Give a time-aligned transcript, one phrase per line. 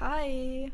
[0.00, 0.70] Hi.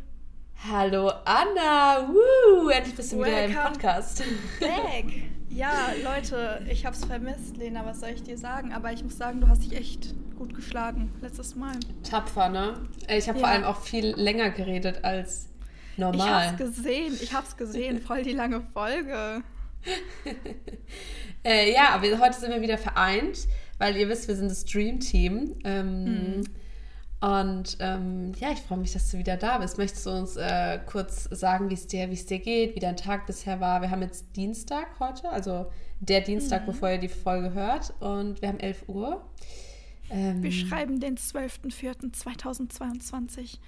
[0.69, 4.23] Hallo Anna, Woo, endlich bist du Welcome wieder im Podcast.
[4.61, 5.07] Back.
[5.49, 8.73] Ja, Leute, ich hab's vermisst, Lena, was soll ich dir sagen?
[8.73, 11.75] Aber ich muss sagen, du hast dich echt gut geschlagen letztes Mal.
[12.09, 12.75] Tapfer, ne?
[13.09, 13.55] Äh, Ich habe vor Ja.
[13.55, 15.49] allem auch viel länger geredet als
[15.93, 16.49] Ich normal.
[16.53, 19.43] hab's gesehen, ich hab's gesehen, voll die lange Folge.
[21.43, 23.49] Äh, ja, aber heute sind wir wieder vereint,
[23.79, 25.55] weil ihr wisst, wir sind das Dream Team.
[25.65, 26.45] Ähm, Mhm.
[27.21, 29.77] Und ähm, ja, ich freue mich, dass du wieder da bist.
[29.77, 33.27] Möchtest du uns äh, kurz sagen, wie es dir, es dir geht, wie dein Tag
[33.27, 33.83] bisher war?
[33.83, 35.71] Wir haben jetzt Dienstag heute, also
[36.01, 36.67] der Dienstag, Mhm.
[36.67, 37.93] bevor ihr die Folge hört.
[38.01, 39.23] Und wir haben 11 Uhr.
[40.11, 43.59] Ähm, Wir schreiben den 12.04.2022,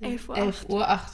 [0.00, 0.36] 11 Uhr.
[0.36, 1.12] 11 Uhr 8.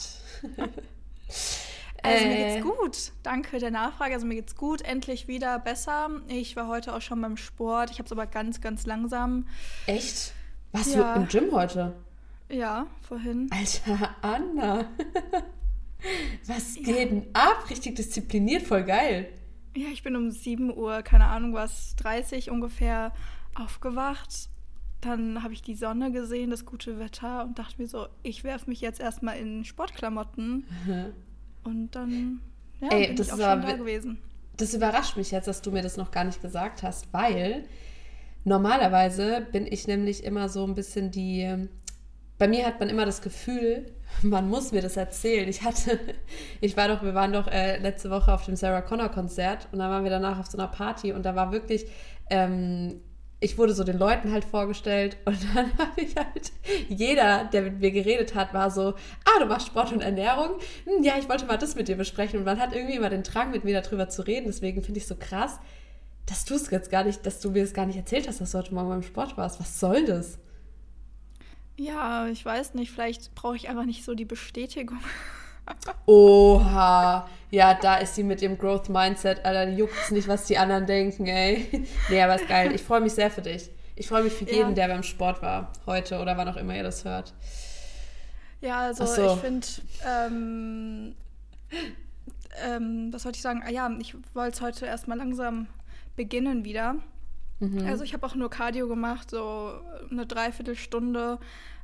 [2.02, 3.12] Also mir Äh, geht's gut.
[3.22, 4.12] Danke der Nachfrage.
[4.14, 4.82] Also mir geht's gut.
[4.82, 6.10] Endlich wieder besser.
[6.28, 7.90] Ich war heute auch schon beim Sport.
[7.90, 9.48] Ich habe es aber ganz, ganz langsam.
[9.86, 10.34] Echt?
[10.72, 11.14] Warst Ja.
[11.14, 11.94] du im Gym heute?
[12.48, 13.48] Ja, vorhin.
[13.50, 14.84] Alter, Anna.
[16.46, 16.82] Was Ja.
[16.82, 17.68] geht denn ab?
[17.70, 19.28] Richtig diszipliniert, voll geil.
[19.74, 23.12] Ja, ich bin um 7 Uhr, keine Ahnung was, 30 ungefähr
[23.54, 24.48] aufgewacht.
[25.00, 28.70] Dann habe ich die Sonne gesehen, das gute Wetter und dachte mir so, ich werfe
[28.70, 30.64] mich jetzt erstmal in Sportklamotten.
[31.64, 32.40] Und dann
[32.80, 34.18] ja, Ey, bin das ich auch schon da gewesen.
[34.56, 37.66] Das überrascht mich jetzt, dass du mir das noch gar nicht gesagt hast, weil
[38.46, 41.68] normalerweise bin ich nämlich immer so ein bisschen die.
[42.38, 43.86] Bei mir hat man immer das Gefühl,
[44.22, 45.48] man muss mir das erzählen.
[45.48, 45.98] Ich hatte,
[46.60, 49.80] ich war doch, wir waren doch äh, letzte Woche auf dem Sarah Connor Konzert und
[49.80, 51.86] dann waren wir danach auf so einer Party und da war wirklich,
[52.30, 53.00] ähm,
[53.40, 56.52] ich wurde so den Leuten halt vorgestellt und dann habe ich halt,
[56.88, 58.90] jeder, der mit mir geredet hat, war so,
[59.24, 60.50] ah, du machst Sport und Ernährung?
[60.84, 63.24] Hm, ja, ich wollte mal das mit dir besprechen und man hat irgendwie immer den
[63.24, 64.46] Drang, mit mir darüber zu reden.
[64.46, 65.58] Deswegen finde ich so krass,
[66.26, 68.52] dass du es jetzt gar nicht, dass du mir das gar nicht erzählt hast, dass
[68.52, 69.60] du heute Morgen beim Sport warst.
[69.60, 70.38] Was soll das?
[71.76, 74.98] Ja, ich weiß nicht, vielleicht brauche ich einfach nicht so die Bestätigung.
[76.06, 80.58] Oha, ja, da ist sie mit ihrem Growth Mindset, Alter, die juckt's nicht, was die
[80.58, 81.86] anderen denken, ey.
[82.08, 82.72] Nee, aber ist geil.
[82.74, 83.70] Ich freue mich sehr für dich.
[83.96, 84.58] Ich freue mich für Ja.
[84.58, 87.34] jeden, der beim Sport war, heute oder wann auch immer ihr das hört.
[88.60, 89.34] Ja, also so.
[89.34, 89.66] ich finde,
[90.06, 91.14] ähm,
[92.64, 93.62] ähm, was wollte ich sagen?
[93.66, 95.66] Ah ja, ich wollte es heute erstmal langsam
[96.16, 96.96] beginnen wieder.
[97.60, 97.86] Mhm.
[97.86, 99.72] Also ich habe auch nur Cardio gemacht, so
[100.10, 101.38] eine Dreiviertelstunde,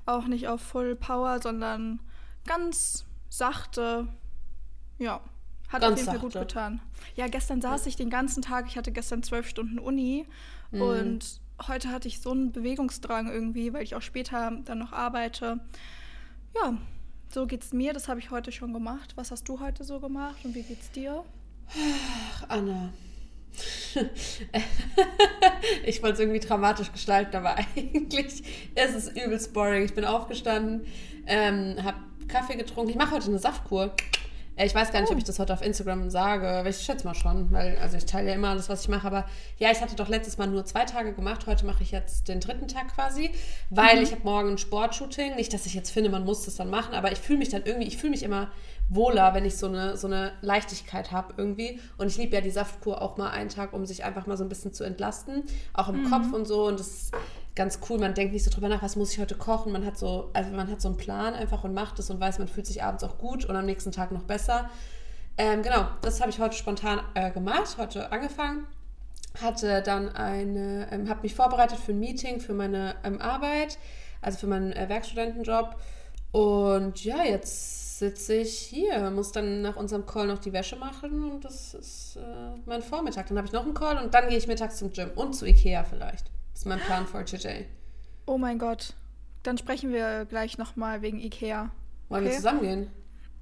[0.07, 2.01] auch nicht auf Full Power, sondern
[2.47, 4.09] ganz sachte.
[4.99, 5.21] Ja,
[5.69, 6.47] hat Ganz auf jeden Fall gut sachte.
[6.47, 6.81] getan.
[7.17, 10.27] Ja, gestern saß ich den ganzen Tag, ich hatte gestern zwölf Stunden Uni
[10.71, 10.83] Mhm.
[10.83, 15.61] und heute hatte ich so einen Bewegungsdrang irgendwie, weil ich auch später dann noch arbeite.
[16.55, 16.75] Ja,
[17.31, 19.13] so geht's mir, das habe ich heute schon gemacht.
[19.17, 21.25] Was hast du heute so gemacht und wie geht's dir?
[21.69, 22.93] Ach, Anna.
[25.85, 28.43] ich wollte es irgendwie dramatisch gestalten, aber eigentlich
[28.75, 29.85] ist es übelst boring.
[29.85, 30.87] Ich bin aufgestanden,
[31.27, 31.99] ähm, habe
[32.29, 32.91] Kaffee getrunken.
[32.91, 33.93] Ich mache heute eine Saftkur.
[34.57, 37.15] Äh, Ich weiß gar nicht, ob ich das heute auf Instagram sage, ich schätze mal
[37.15, 39.07] schon, weil also ich teile ja immer alles, was ich mache.
[39.07, 39.25] Aber
[39.59, 41.47] ja, ich hatte doch letztes Mal nur zwei Tage gemacht.
[41.47, 43.31] Heute mache ich jetzt den dritten Tag quasi,
[43.71, 45.37] weil ich habe morgen ein Sportshooting.
[45.37, 47.63] Nicht, dass ich jetzt finde, man muss das dann machen, aber ich fühle mich dann
[47.65, 48.51] irgendwie, ich fühle mich immer
[48.89, 51.81] wohler, wenn ich so eine, so eine Leichtigkeit habe irgendwie.
[51.97, 54.45] Und ich liebe ja die Saftkur auch mal einen Tag, um sich einfach mal so
[54.45, 56.67] ein bisschen zu entlasten, auch im Kopf und so.
[56.67, 57.15] Und das ist
[57.55, 57.99] ganz cool.
[57.99, 59.73] Man denkt nicht so drüber nach, was muss ich heute kochen.
[59.73, 62.39] Man hat so, also man hat so einen Plan einfach und macht es und weiß,
[62.39, 64.69] man fühlt sich abends auch gut und am nächsten Tag noch besser.
[65.39, 68.67] Ähm, genau, das habe ich heute spontan äh, gemacht, heute angefangen.
[69.41, 73.79] Hatte dann eine, ähm, habe mich vorbereitet für ein Meeting, für meine ähm, Arbeit,
[74.21, 75.77] also für meinen äh, Werkstudentenjob.
[76.33, 81.31] Und ja, jetzt sitze ich hier, muss dann nach unserem Call noch die Wäsche machen
[81.31, 83.29] und das ist äh, mein Vormittag.
[83.29, 85.47] Dann habe ich noch einen Call und dann gehe ich mittags zum Gym und zu
[85.47, 86.27] Ikea vielleicht.
[86.53, 87.67] Das ist mein Plan for today.
[88.27, 88.95] Oh mein Gott,
[89.45, 91.71] dann sprechen wir gleich nochmal wegen Ikea.
[92.09, 92.37] Wollen wir Okay.
[92.39, 92.91] zusammen gehen?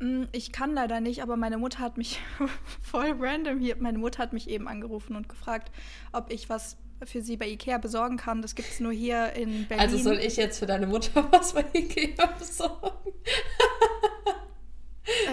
[0.00, 2.20] Mm, Ich kann leider nicht, aber meine Mutter hat mich
[2.82, 3.76] voll random hier.
[3.78, 5.70] Meine Mutter hat mich eben angerufen und gefragt,
[6.12, 8.42] ob ich was für sie bei Ikea besorgen kann.
[8.42, 9.80] Das gibt es nur hier in Berlin.
[9.80, 12.90] Also soll ich jetzt für deine Mutter was bei Ikea besorgen?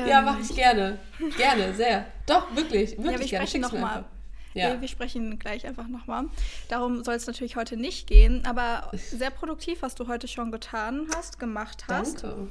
[0.07, 0.99] Ja, Ähm, mache ich gerne.
[1.37, 2.05] Gerne, sehr.
[2.25, 3.47] Doch, wirklich, wirklich Ja, wir gerne.
[3.47, 4.05] sprechen.
[4.53, 4.81] Ja.
[4.81, 6.25] Wir sprechen gleich einfach nochmal.
[6.67, 11.07] Darum soll es natürlich heute nicht gehen, aber sehr produktiv, was du heute schon getan
[11.15, 12.23] hast, gemacht hast.
[12.23, 12.47] Danke.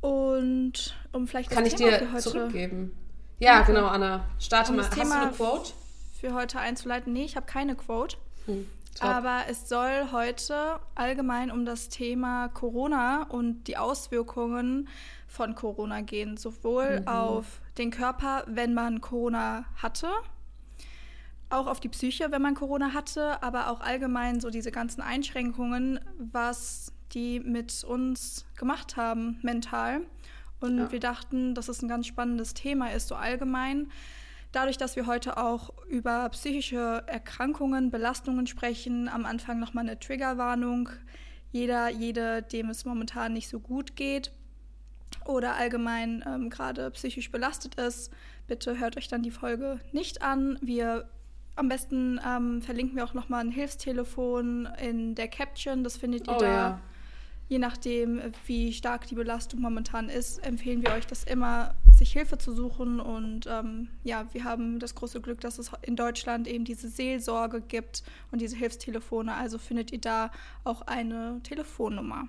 [0.00, 2.96] Und um vielleicht Kann das ich Thema dir für heute, zurückgeben?
[3.38, 3.72] Ja, Danke.
[3.74, 4.24] genau, Anna.
[4.40, 4.82] Starte Um mal.
[4.82, 5.72] das Hast du Thema eine Quote?
[6.20, 7.12] für heute einzuleiten.
[7.12, 8.16] Nee, ich habe keine Quote.
[8.46, 8.66] Hm.
[9.00, 14.88] Aber es soll heute allgemein um das Thema Corona und die Auswirkungen
[15.32, 16.36] von Corona gehen.
[16.36, 17.08] Sowohl Mhm.
[17.08, 20.08] auf den Körper, wenn man Corona hatte,
[21.48, 26.00] auch auf die Psyche, wenn man Corona hatte, aber auch allgemein so diese ganzen Einschränkungen,
[26.18, 30.02] was die mit uns gemacht haben, mental.
[30.60, 30.92] Und ja.
[30.92, 33.90] wir dachten, dass es ein ganz spannendes Thema ist, so allgemein.
[34.52, 40.90] Dadurch, dass wir heute auch über psychische Erkrankungen, Belastungen sprechen, am Anfang nochmal eine Triggerwarnung.
[41.50, 44.30] Jeder, jede, dem es momentan nicht so gut geht
[45.24, 48.12] oder allgemein ähm, gerade psychisch belastet ist,
[48.46, 50.58] bitte hört euch dann die Folge nicht an.
[50.60, 51.08] Wir
[51.54, 55.84] am besten ähm, verlinken wir auch nochmal ein Hilfstelefon in der Caption.
[55.84, 56.46] Das findet ihr oh, da.
[56.46, 56.80] Ja.
[57.48, 62.38] Je nachdem, wie stark die Belastung momentan ist, empfehlen wir euch das immer, sich Hilfe
[62.38, 62.98] zu suchen.
[62.98, 67.60] Und ähm, ja, wir haben das große Glück, dass es in Deutschland eben diese Seelsorge
[67.60, 69.34] gibt und diese Hilfstelefone.
[69.34, 70.30] Also findet ihr da
[70.64, 72.28] auch eine Telefonnummer.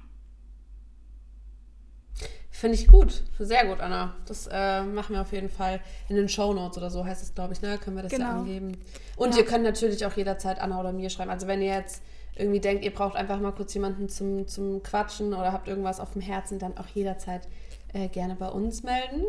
[2.52, 3.24] Finde ich gut.
[3.40, 4.16] Sehr gut, Anna.
[4.28, 7.34] Das äh, machen wir auf jeden Fall in den Show Notes oder so heißt es,
[7.34, 7.78] glaube ich, ne?
[7.78, 8.26] Können wir das genau.
[8.26, 8.78] ja angeben.
[9.16, 9.40] Und ja.
[9.40, 11.32] ihr könnt natürlich auch jederzeit Anna oder mir schreiben.
[11.32, 12.04] Also wenn ihr jetzt
[12.36, 16.14] irgendwie denkt, ihr braucht einfach mal kurz jemanden zum, zum Quatschen oder habt irgendwas auf
[16.14, 17.48] dem Herzen, dann auch jederzeit
[17.94, 19.24] äh, gerne bei uns melden.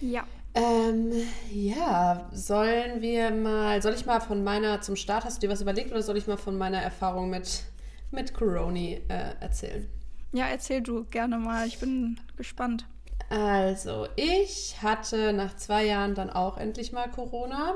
[0.00, 0.24] Ja.
[0.54, 1.12] Ähm,
[1.52, 5.60] ja, sollen wir mal, soll ich mal von meiner, zum Start, hast du dir was
[5.60, 7.64] überlegt oder soll ich mal von meiner Erfahrung mit,
[8.10, 9.86] mit Coroni äh, erzählen?
[10.32, 11.66] Ja, erzähl du gerne mal.
[11.66, 12.86] Ich bin gespannt.
[13.28, 17.74] Also, ich hatte nach zwei Jahren dann auch endlich mal Corona.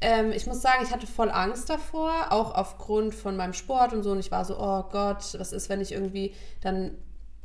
[0.00, 4.02] Ähm, ich muss sagen, ich hatte voll Angst davor, auch aufgrund von meinem Sport und
[4.02, 4.12] so.
[4.12, 6.92] Und ich war so, oh Gott, was ist, wenn ich irgendwie dann,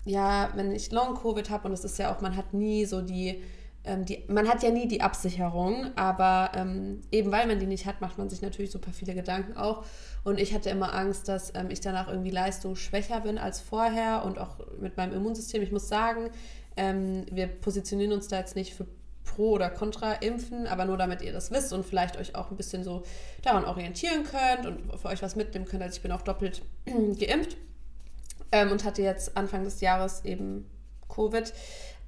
[0.06, 3.42] ja, wenn ich Long-Covid habe und es ist ja auch, man hat nie so die
[3.84, 7.86] ähm, die, man hat ja nie die Absicherung, aber ähm, eben weil man die nicht
[7.86, 9.84] hat, macht man sich natürlich super viele Gedanken auch.
[10.24, 14.38] Und ich hatte immer Angst, dass ähm, ich danach irgendwie leistungsschwächer bin als vorher und
[14.38, 15.64] auch mit meinem Immunsystem.
[15.64, 16.30] Ich muss sagen,
[16.78, 18.86] ähm, wir positionieren uns da jetzt nicht für
[19.24, 22.84] Pro- oder Contra-Impfen, aber nur damit ihr das wisst und vielleicht euch auch ein bisschen
[22.84, 23.04] so
[23.42, 25.82] daran orientieren könnt und für euch was mitnehmen könnt.
[25.82, 27.58] Also ich bin auch doppelt geimpft
[28.52, 30.66] ähm, und hatte jetzt Anfang des Jahres eben
[31.08, 31.54] Covid.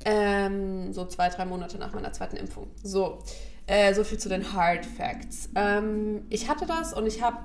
[0.06, 2.68] Ähm, so zwei, drei Monate nach meiner zweiten Impfung.
[2.84, 3.20] So,
[3.68, 5.50] äh, so viel zu den Hard Facts.
[5.56, 7.38] Ähm, ich hatte das und ich habe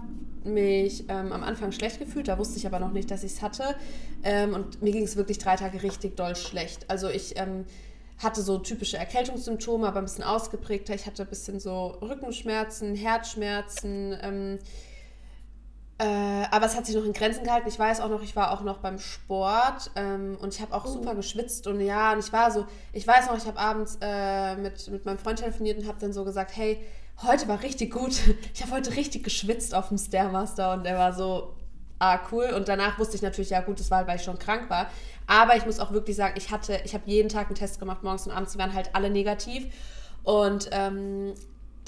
[0.45, 3.43] mich ähm, am Anfang schlecht gefühlt, da wusste ich aber noch nicht, dass ich es
[3.43, 3.77] hatte.
[4.25, 6.91] Ähm, und mir ging es wirklich drei Tage richtig doll schlecht.
[6.91, 7.65] Also ich ähm,
[8.19, 10.95] hatte so typische Erkältungssymptome, aber ein bisschen ausgeprägter.
[10.95, 14.59] Ich hatte ein bisschen so Rückenschmerzen, Herzschmerzen, ähm,
[15.99, 17.69] äh, aber es hat sich noch in Grenzen gehalten.
[17.69, 20.85] Ich weiß auch noch, ich war auch noch beim Sport ähm, und ich habe auch
[20.85, 20.89] oh.
[20.89, 24.57] super geschwitzt und ja, und ich war so, ich weiß noch, ich habe abends äh,
[24.57, 26.81] mit, mit meinem Freund telefoniert und habe dann so gesagt, hey,
[27.23, 28.21] heute war richtig gut.
[28.55, 31.55] Ich habe heute richtig geschwitzt auf dem Stairmaster und der war so,
[31.99, 32.53] ah, cool.
[32.55, 34.87] Und danach wusste ich natürlich, ja gut, das war, weil ich schon krank war.
[35.27, 38.03] Aber ich muss auch wirklich sagen, ich hatte, ich habe jeden Tag einen Test gemacht,
[38.03, 39.67] morgens und abends, die waren halt alle negativ.
[40.23, 41.35] Und ähm,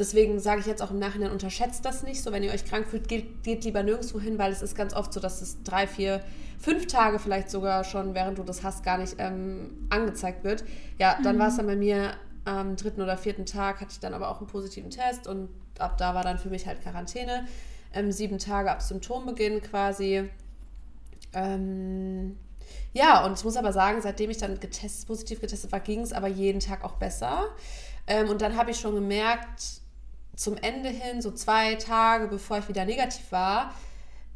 [0.00, 2.22] Deswegen sage ich jetzt auch im Nachhinein, unterschätzt das nicht.
[2.22, 4.94] So, wenn ihr euch krank fühlt, geht, geht, lieber nirgendwo hin, weil es ist ganz
[4.94, 6.22] oft so, dass es drei, vier,
[6.58, 10.64] fünf Tage vielleicht sogar schon, während du das hast, gar nicht ähm, angezeigt wird.
[10.98, 11.40] Ja, dann mhm.
[11.40, 12.14] war es dann bei mir
[12.46, 15.98] am dritten oder vierten Tag, hatte ich dann aber auch einen positiven Test und ab
[15.98, 17.46] da war dann für mich halt Quarantäne.
[17.92, 20.30] Ähm, sieben Tage ab Symptombeginn quasi.
[21.34, 22.38] Ähm,
[22.94, 26.14] ja, und ich muss aber sagen, seitdem ich dann getestet, positiv getestet war, ging es
[26.14, 27.48] aber jeden Tag auch besser.
[28.06, 29.80] Ähm, und dann habe ich schon gemerkt,
[30.40, 33.74] zum Ende hin, so zwei Tage bevor ich wieder negativ war,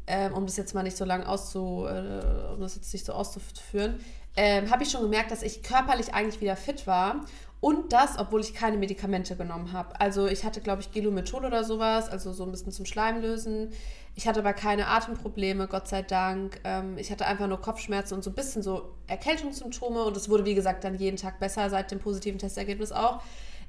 [0.05, 3.13] ähm, um das jetzt mal nicht so lange auszu, äh, um das jetzt nicht so
[3.13, 3.99] auszuführen,
[4.37, 7.21] ähm, habe ich schon gemerkt, dass ich körperlich eigentlich wieder fit war.
[7.59, 9.99] Und das, obwohl ich keine Medikamente genommen habe.
[9.99, 13.71] Also ich hatte, glaube ich, Gelomethol oder sowas, also so ein bisschen zum Schleimlösen.
[14.13, 16.59] Ich hatte aber keine Atemprobleme, Gott sei Dank.
[16.63, 20.03] Ähm, ich hatte einfach nur Kopfschmerzen und so ein bisschen so Erkältungssymptome.
[20.03, 23.23] Und es wurde, wie gesagt, dann jeden Tag besser seit dem positiven Testergebnis auch.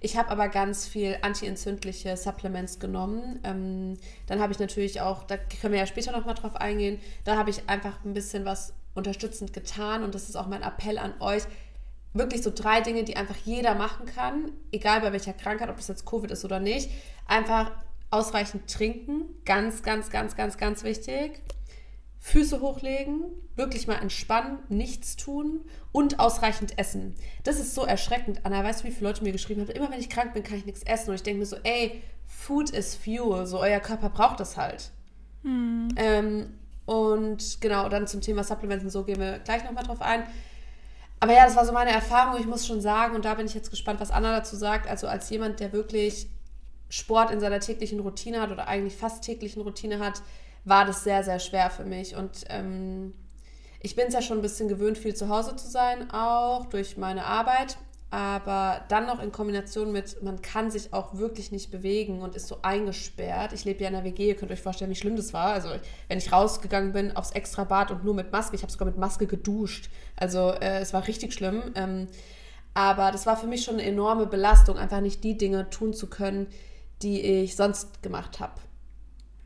[0.06, 3.40] Ich habe aber ganz viel antientzündliche Supplements genommen.
[3.42, 3.98] Ähm,
[4.28, 7.50] dann habe ich natürlich auch, da können wir ja später nochmal drauf eingehen, da habe
[7.50, 11.42] ich einfach ein bisschen was unterstützend getan und das ist auch mein Appell an euch.
[12.14, 15.88] Wirklich so drei Dinge, die einfach jeder machen kann, egal bei welcher Krankheit, ob das
[15.88, 16.88] jetzt Covid ist oder nicht.
[17.26, 17.72] Einfach
[18.12, 21.42] ausreichend trinken, ganz, ganz, ganz, ganz, ganz wichtig.
[22.26, 23.22] Füße hochlegen,
[23.54, 25.60] wirklich mal entspannen, nichts tun
[25.92, 27.14] und ausreichend essen.
[27.44, 28.40] Das ist so erschreckend.
[28.42, 30.58] Anna, weißt du, wie viele Leute mir geschrieben haben, immer wenn ich krank bin, kann
[30.58, 31.10] ich nichts essen.
[31.10, 33.46] Und ich denke mir so, ey, Food is Fuel.
[33.46, 34.90] So, euer Körper braucht das halt.
[35.44, 35.90] Hm.
[35.94, 40.24] Ähm, und genau, dann zum Thema Supplements und so gehen wir gleich nochmal drauf ein.
[41.20, 42.40] Aber ja, das war so meine Erfahrung.
[42.40, 44.88] Ich muss schon sagen, und da bin ich jetzt gespannt, was Anna dazu sagt.
[44.88, 46.28] Also als jemand, der wirklich
[46.88, 50.22] Sport in seiner täglichen Routine hat oder eigentlich fast täglichen Routine hat,
[50.66, 52.14] war das sehr, sehr schwer für mich.
[52.14, 53.14] Und ähm,
[53.80, 56.98] ich bin es ja schon ein bisschen gewöhnt, viel zu Hause zu sein, auch durch
[56.98, 57.78] meine Arbeit.
[58.10, 62.46] aber dann noch in Kombination mit, man kann sich auch wirklich nicht bewegen und ist
[62.46, 63.52] so eingesperrt.
[63.52, 65.52] Ich lebe ja in der WG, ihr könnt euch vorstellen, wie schlimm das war.
[65.52, 65.68] Also
[66.08, 69.26] wenn ich rausgegangen bin aufs Extrabad und nur mit Maske, ich habe sogar mit Maske
[69.26, 69.90] geduscht.
[70.16, 71.72] Also äh, es war richtig schlimm.
[71.74, 72.08] Ähm,
[72.74, 76.08] aber das war für mich schon eine enorme Belastung, einfach nicht die Dinge tun zu
[76.08, 76.46] können,
[77.02, 78.54] die ich sonst gemacht habe.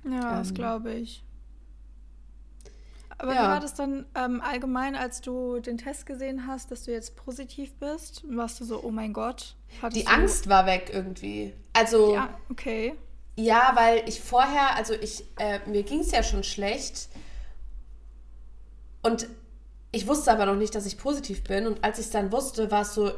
[0.05, 1.25] Ja, ähm, das glaube ich.
[3.21, 3.43] Aber ja.
[3.43, 7.17] wie war das dann ähm, allgemein, als du den Test gesehen hast, dass du jetzt
[7.17, 8.25] positiv bist?
[8.27, 9.57] Warst du so, oh mein Gott?
[9.93, 11.53] Die Angst war weg irgendwie.
[11.75, 12.15] Also.
[12.15, 12.95] Ja, okay.
[13.37, 17.09] Ja, weil ich vorher, also ich, äh, mir ging es ja schon schlecht.
[19.03, 19.29] Und
[19.93, 21.67] ich wusste aber noch nicht, dass ich positiv bin.
[21.67, 23.13] Und als ich es dann wusste, war es so,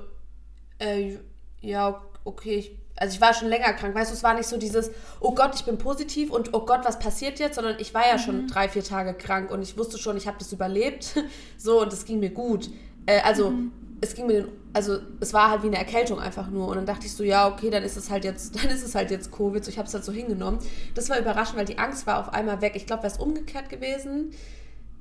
[0.78, 1.16] äh,
[1.60, 4.56] ja, okay, ich also ich war schon länger krank, weißt du, es war nicht so
[4.56, 8.06] dieses, oh Gott, ich bin positiv und oh Gott, was passiert jetzt, sondern ich war
[8.06, 8.18] ja mhm.
[8.18, 11.14] schon drei, vier Tage krank und ich wusste schon, ich habe das überlebt,
[11.56, 12.70] so und es ging mir gut.
[13.06, 13.72] Äh, also mhm.
[14.00, 17.06] es ging mir, also es war halt wie eine Erkältung einfach nur und dann dachte
[17.06, 19.64] ich so, ja okay, dann ist es halt jetzt, dann ist es halt jetzt Covid,
[19.64, 20.58] so, ich habe es halt so hingenommen.
[20.94, 22.74] Das war überraschend, weil die Angst war auf einmal weg.
[22.76, 24.32] Ich glaube, wäre es umgekehrt gewesen,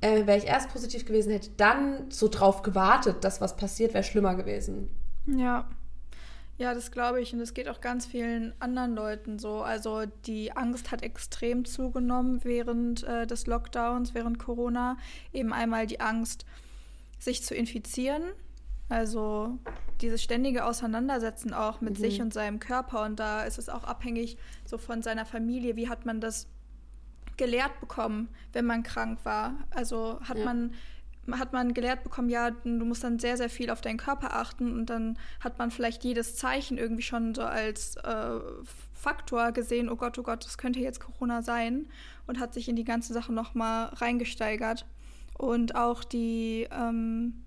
[0.00, 4.02] äh, wäre ich erst positiv gewesen, hätte dann so drauf gewartet, dass was passiert, wäre
[4.02, 4.90] schlimmer gewesen.
[5.26, 5.68] Ja.
[6.62, 7.32] Ja, das glaube ich.
[7.32, 9.62] Und es geht auch ganz vielen anderen Leuten so.
[9.62, 14.96] Also die Angst hat extrem zugenommen während äh, des Lockdowns, während Corona.
[15.32, 16.46] Eben einmal die Angst,
[17.18, 18.22] sich zu infizieren.
[18.88, 19.58] Also
[20.02, 22.00] dieses ständige Auseinandersetzen auch mit mhm.
[22.00, 23.02] sich und seinem Körper.
[23.06, 25.74] Und da ist es auch abhängig so von seiner Familie.
[25.74, 26.46] Wie hat man das
[27.38, 29.54] gelehrt bekommen, wenn man krank war?
[29.70, 30.44] Also hat ja.
[30.44, 30.74] man
[31.30, 34.72] hat man gelehrt bekommen, ja, du musst dann sehr, sehr viel auf deinen Körper achten
[34.72, 38.40] und dann hat man vielleicht jedes Zeichen irgendwie schon so als äh,
[38.92, 41.86] Faktor gesehen, oh Gott, oh Gott, das könnte jetzt Corona sein
[42.26, 44.86] und hat sich in die ganze Sache nochmal reingesteigert.
[45.38, 47.44] Und auch die, ähm,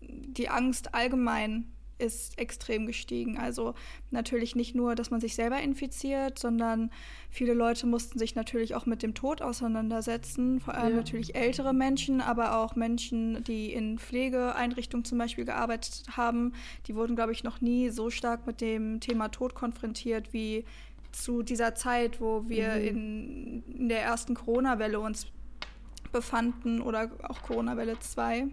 [0.00, 3.38] die Angst allgemein ist extrem gestiegen.
[3.38, 3.74] Also
[4.10, 6.90] natürlich nicht nur, dass man sich selber infiziert, sondern
[7.30, 10.60] viele Leute mussten sich natürlich auch mit dem Tod auseinandersetzen.
[10.60, 10.96] Vor allem ja.
[10.96, 16.52] natürlich ältere Menschen, aber auch Menschen, die in Pflegeeinrichtungen zum Beispiel gearbeitet haben.
[16.86, 20.64] Die wurden, glaube ich, noch nie so stark mit dem Thema Tod konfrontiert wie
[21.12, 22.86] zu dieser Zeit, wo wir mhm.
[22.86, 25.26] in, in der ersten Corona-Welle uns
[26.12, 28.48] befanden oder auch Corona-Welle 2.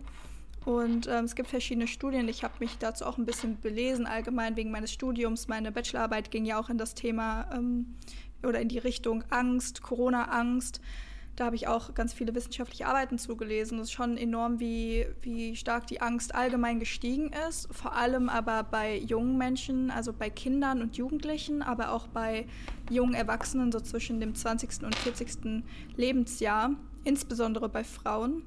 [0.66, 2.28] Und ähm, es gibt verschiedene Studien.
[2.30, 5.48] Ich habe mich dazu auch ein bisschen belesen, allgemein wegen meines Studiums.
[5.48, 7.96] Meine Bachelorarbeit ging ja auch in das Thema ähm,
[8.44, 10.80] oder in die Richtung Angst, Corona-Angst.
[11.36, 13.80] Da habe ich auch ganz viele wissenschaftliche Arbeiten zugelesen.
[13.80, 17.68] Es ist schon enorm, wie, wie stark die Angst allgemein gestiegen ist.
[17.74, 22.46] Vor allem aber bei jungen Menschen, also bei Kindern und Jugendlichen, aber auch bei
[22.90, 24.84] jungen Erwachsenen, so zwischen dem 20.
[24.84, 25.64] und 40.
[25.96, 28.44] Lebensjahr, insbesondere bei Frauen.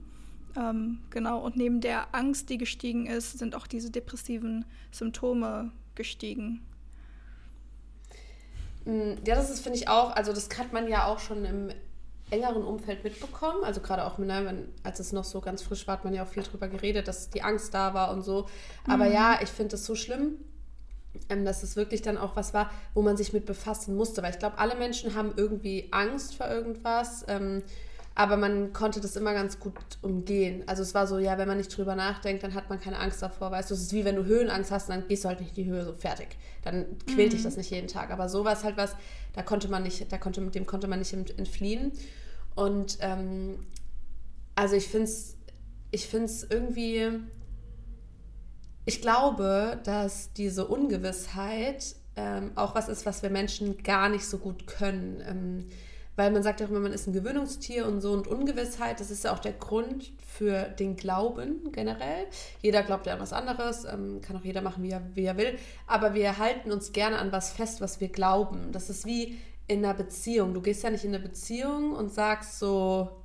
[0.56, 6.62] Ähm, genau, und neben der Angst, die gestiegen ist, sind auch diese depressiven Symptome gestiegen.
[8.84, 11.70] Mm, ja, das ist, finde ich auch, also das hat man ja auch schon im
[12.30, 13.62] engeren Umfeld mitbekommen.
[13.64, 16.22] Also gerade auch, ne, wenn, als es noch so ganz frisch war, hat man ja
[16.22, 18.46] auch viel drüber geredet, dass die Angst da war und so.
[18.88, 19.12] Aber mhm.
[19.12, 20.38] ja, ich finde es so schlimm,
[21.28, 24.22] ähm, dass es wirklich dann auch was war, wo man sich mit befassen musste.
[24.22, 27.24] Weil ich glaube, alle Menschen haben irgendwie Angst vor irgendwas.
[27.28, 27.62] Ähm,
[28.16, 30.64] aber man konnte das immer ganz gut umgehen.
[30.66, 33.22] Also es war so, ja, wenn man nicht drüber nachdenkt, dann hat man keine Angst
[33.22, 33.50] davor.
[33.50, 35.64] Weißt du, es ist wie wenn du Höhenangst hast, dann gehst du halt nicht in
[35.64, 36.28] die Höhe, so fertig.
[36.62, 37.36] Dann quält mhm.
[37.36, 38.10] dich das nicht jeden Tag.
[38.10, 38.96] Aber so war es halt was,
[39.34, 41.92] da konnte man nicht, da konnte, dem konnte man nicht entfliehen.
[42.54, 43.58] Und ähm,
[44.54, 45.36] also ich finde es
[45.90, 47.20] ich find's irgendwie,
[48.84, 54.38] ich glaube, dass diese Ungewissheit ähm, auch was ist, was wir Menschen gar nicht so
[54.38, 55.22] gut können.
[55.26, 55.66] Ähm,
[56.16, 59.10] weil man sagt ja auch immer, man ist ein Gewöhnungstier und so und Ungewissheit, das
[59.10, 62.26] ist ja auch der Grund für den Glauben generell.
[62.62, 65.36] Jeder glaubt ja an was anderes, ähm, kann auch jeder machen, wie er, wie er
[65.36, 68.72] will, aber wir halten uns gerne an was fest, was wir glauben.
[68.72, 70.54] Das ist wie in einer Beziehung.
[70.54, 73.22] Du gehst ja nicht in eine Beziehung und sagst so,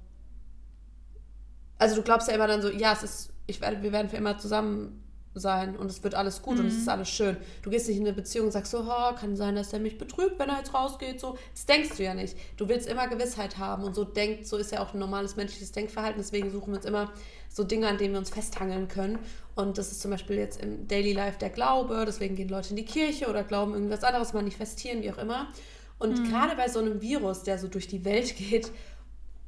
[1.77, 4.17] also du glaubst ja immer dann so, ja, es ist, ich werde, wir werden für
[4.17, 6.61] immer zusammen sein und es wird alles gut mhm.
[6.61, 6.89] und es ist mhm.
[6.89, 7.37] alles schön.
[7.61, 9.97] Du gehst nicht in eine Beziehung und sagst so, oh, kann sein, dass der mich
[9.97, 11.19] betrügt, wenn er jetzt rausgeht.
[11.19, 12.35] So, das denkst du ja nicht.
[12.57, 15.71] Du willst immer Gewissheit haben und so denkt, so ist ja auch ein normales menschliches
[15.71, 16.21] Denkverhalten.
[16.21, 17.11] Deswegen suchen wir uns immer
[17.49, 19.19] so Dinge, an denen wir uns festhangeln können.
[19.55, 22.03] Und das ist zum Beispiel jetzt im Daily Life der Glaube.
[22.05, 25.47] Deswegen gehen Leute in die Kirche oder glauben irgendwas anderes, manifestieren, wie auch immer.
[25.97, 26.29] Und mhm.
[26.29, 28.71] gerade bei so einem Virus, der so durch die Welt geht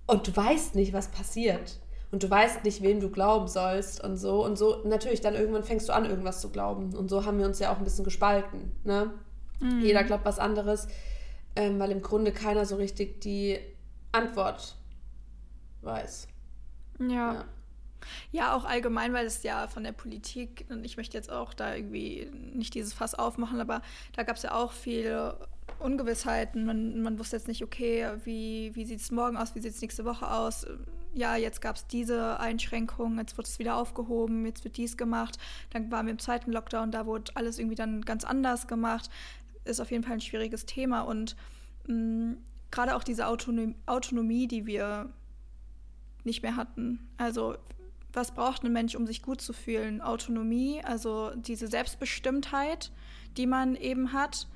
[0.06, 1.80] und du weißt nicht, was passiert
[2.14, 4.46] und du weißt nicht, wem du glauben sollst und so.
[4.46, 6.94] Und so, natürlich, dann irgendwann fängst du an, irgendwas zu glauben.
[6.94, 8.72] Und so haben wir uns ja auch ein bisschen gespalten.
[8.84, 9.12] Ne?
[9.60, 9.82] Mhm.
[9.82, 10.88] Jeder glaubt was anderes,
[11.56, 13.58] ähm, weil im Grunde keiner so richtig die
[14.12, 14.76] Antwort
[15.82, 16.28] weiß.
[17.00, 17.34] Ja.
[17.34, 17.46] ja.
[18.32, 21.74] Ja, auch allgemein, weil es ja von der Politik, und ich möchte jetzt auch da
[21.74, 23.82] irgendwie nicht dieses Fass aufmachen, aber
[24.16, 25.40] da gab es ja auch viele
[25.80, 26.66] Ungewissheiten.
[26.66, 29.82] Man, man wusste jetzt nicht, okay, wie, wie sieht es morgen aus, wie sieht es
[29.82, 30.68] nächste Woche aus.
[31.16, 35.38] Ja, jetzt gab es diese Einschränkungen, jetzt wird es wieder aufgehoben, jetzt wird dies gemacht.
[35.70, 39.10] Dann waren wir im zweiten Lockdown, da wurde alles irgendwie dann ganz anders gemacht.
[39.64, 41.36] Ist auf jeden Fall ein schwieriges Thema und
[41.88, 42.36] mh,
[42.72, 45.10] gerade auch diese Autonom Autonomie, die wir
[46.24, 47.08] nicht mehr hatten.
[47.18, 47.58] Also
[48.12, 50.02] was braucht ein Mensch, um sich gut zu fühlen?
[50.02, 52.92] Autonomie, also diese Selbstbestimmtheit,
[53.38, 54.48] die man eben hat,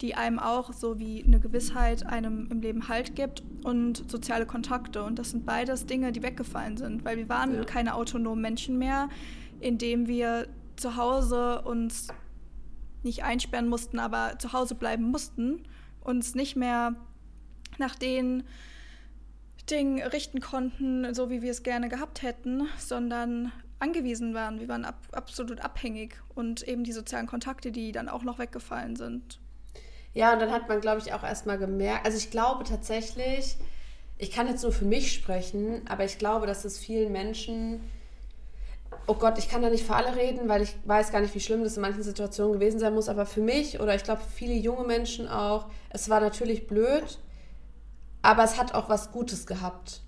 [0.00, 5.02] die einem auch so wie eine Gewissheit einem im Leben Halt gibt und soziale Kontakte.
[5.02, 7.64] Und das sind beides Dinge, die weggefallen sind, weil wir waren ja.
[7.64, 9.08] keine autonomen Menschen mehr,
[9.60, 12.08] indem wir zu Hause uns
[13.02, 15.62] nicht einsperren mussten, aber zu Hause bleiben mussten,
[16.00, 16.94] uns nicht mehr
[17.78, 18.44] nach den
[19.70, 24.60] Dingen richten konnten, so wie wir es gerne gehabt hätten, sondern angewiesen waren.
[24.60, 28.96] Wir waren ab, absolut abhängig und eben die sozialen Kontakte, die dann auch noch weggefallen
[28.96, 29.40] sind.
[30.12, 33.56] Ja, und dann hat man, glaube ich, auch erstmal gemerkt, also ich glaube tatsächlich,
[34.18, 37.80] ich kann jetzt nur für mich sprechen, aber ich glaube, dass es vielen Menschen,
[39.06, 41.40] oh Gott, ich kann da nicht für alle reden, weil ich weiß gar nicht, wie
[41.40, 44.30] schlimm das in manchen Situationen gewesen sein muss, aber für mich oder ich glaube für
[44.30, 47.18] viele junge Menschen auch, es war natürlich blöd,
[48.22, 50.02] aber es hat auch was Gutes gehabt.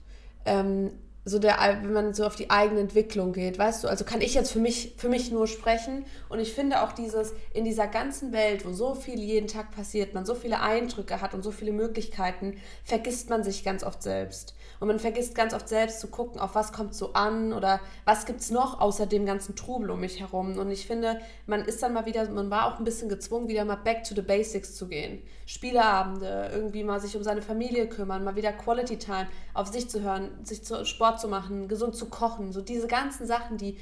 [0.44, 0.92] Ähm,
[1.24, 4.34] so der, wenn man so auf die eigene Entwicklung geht, weißt du, also kann ich
[4.34, 8.32] jetzt für mich, für mich nur sprechen und ich finde auch dieses, in dieser ganzen
[8.32, 11.72] Welt, wo so viel jeden Tag passiert, man so viele Eindrücke hat und so viele
[11.72, 14.54] Möglichkeiten, vergisst man sich ganz oft selbst.
[14.80, 18.26] Und man vergisst ganz oft selbst zu gucken, auf was kommt so an oder was
[18.26, 20.58] gibt es noch außer dem ganzen Trubel um mich herum.
[20.58, 23.64] Und ich finde, man ist dann mal wieder, man war auch ein bisschen gezwungen, wieder
[23.64, 25.22] mal back to the basics zu gehen.
[25.46, 30.02] Spieleabende, irgendwie mal sich um seine Familie kümmern, mal wieder Quality Time, auf sich zu
[30.02, 32.52] hören, sich zu Sport zu machen, gesund zu kochen.
[32.52, 33.78] So diese ganzen Sachen, die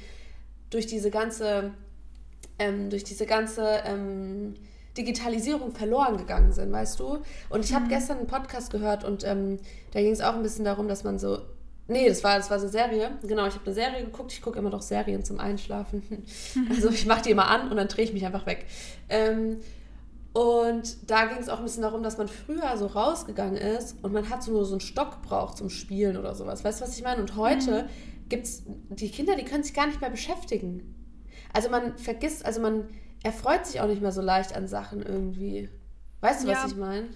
[0.69, 1.71] durch diese ganze,
[2.59, 4.55] ähm, durch diese ganze, ähm,
[4.97, 7.19] Digitalisierung verloren gegangen sind, weißt du?
[7.49, 7.89] Und ich habe mhm.
[7.89, 9.59] gestern einen Podcast gehört und ähm,
[9.91, 11.39] da ging es auch ein bisschen darum, dass man so.
[11.87, 13.11] Nee, das war, das war so eine Serie.
[13.21, 14.31] Genau, ich habe eine Serie geguckt.
[14.31, 16.03] Ich gucke immer noch Serien zum Einschlafen.
[16.69, 18.65] Also ich mache die immer an und dann drehe ich mich einfach weg.
[19.09, 19.57] Ähm,
[20.33, 24.13] und da ging es auch ein bisschen darum, dass man früher so rausgegangen ist und
[24.13, 26.63] man hat so nur so einen Stock braucht zum Spielen oder sowas.
[26.63, 27.19] Weißt du, was ich meine?
[27.19, 28.29] Und heute mhm.
[28.29, 30.95] gibt es die Kinder, die können sich gar nicht mehr beschäftigen.
[31.51, 32.87] Also man vergisst, also man
[33.23, 35.69] er freut sich auch nicht mehr so leicht an Sachen irgendwie.
[36.21, 36.63] Weißt du, ja.
[36.63, 37.07] was ich meine?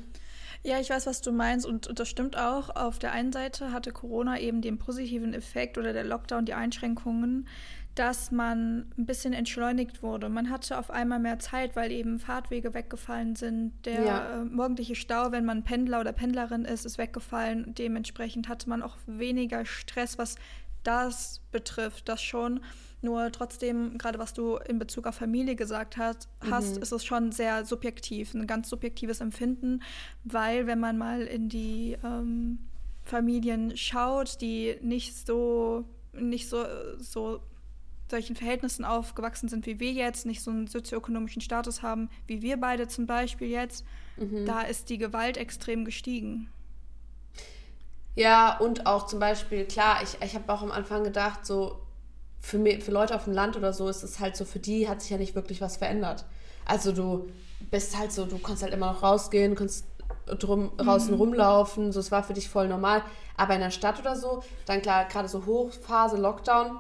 [0.63, 2.75] Ja, ich weiß, was du meinst und, und das stimmt auch.
[2.75, 7.47] Auf der einen Seite hatte Corona eben den positiven Effekt oder der Lockdown, die Einschränkungen,
[7.93, 10.27] dass man ein bisschen entschleunigt wurde.
[10.27, 13.73] Man hatte auf einmal mehr Zeit, weil eben Fahrtwege weggefallen sind.
[13.85, 14.41] Der ja.
[14.41, 17.75] äh, morgendliche Stau, wenn man Pendler oder Pendlerin ist, ist weggefallen.
[17.75, 20.35] Dementsprechend hatte man auch weniger Stress, was
[20.85, 22.61] das betrifft, das schon.
[23.01, 26.51] Nur trotzdem, gerade was du in Bezug auf Familie gesagt hast, mhm.
[26.51, 29.83] hast, ist es schon sehr subjektiv, ein ganz subjektives Empfinden,
[30.23, 32.59] weil wenn man mal in die ähm,
[33.03, 36.65] Familien schaut, die nicht so, nicht so,
[36.97, 37.41] so
[38.09, 42.57] solchen Verhältnissen aufgewachsen sind wie wir jetzt, nicht so einen sozioökonomischen Status haben wie wir
[42.57, 43.85] beide zum Beispiel jetzt,
[44.17, 44.45] mhm.
[44.45, 46.49] da ist die Gewalt extrem gestiegen.
[48.15, 51.79] Ja, und auch zum Beispiel, klar, ich, ich habe auch am Anfang gedacht, so
[52.39, 55.01] für, für Leute auf dem Land oder so ist es halt so, für die hat
[55.01, 56.25] sich ja nicht wirklich was verändert.
[56.65, 57.29] Also du
[57.71, 59.85] bist halt so, du kannst halt immer noch rausgehen, kannst
[60.25, 61.19] drum, draußen mhm.
[61.19, 63.03] rumlaufen, so es war für dich voll normal.
[63.37, 66.79] Aber in der Stadt oder so, dann klar, gerade so Hochphase, Lockdown,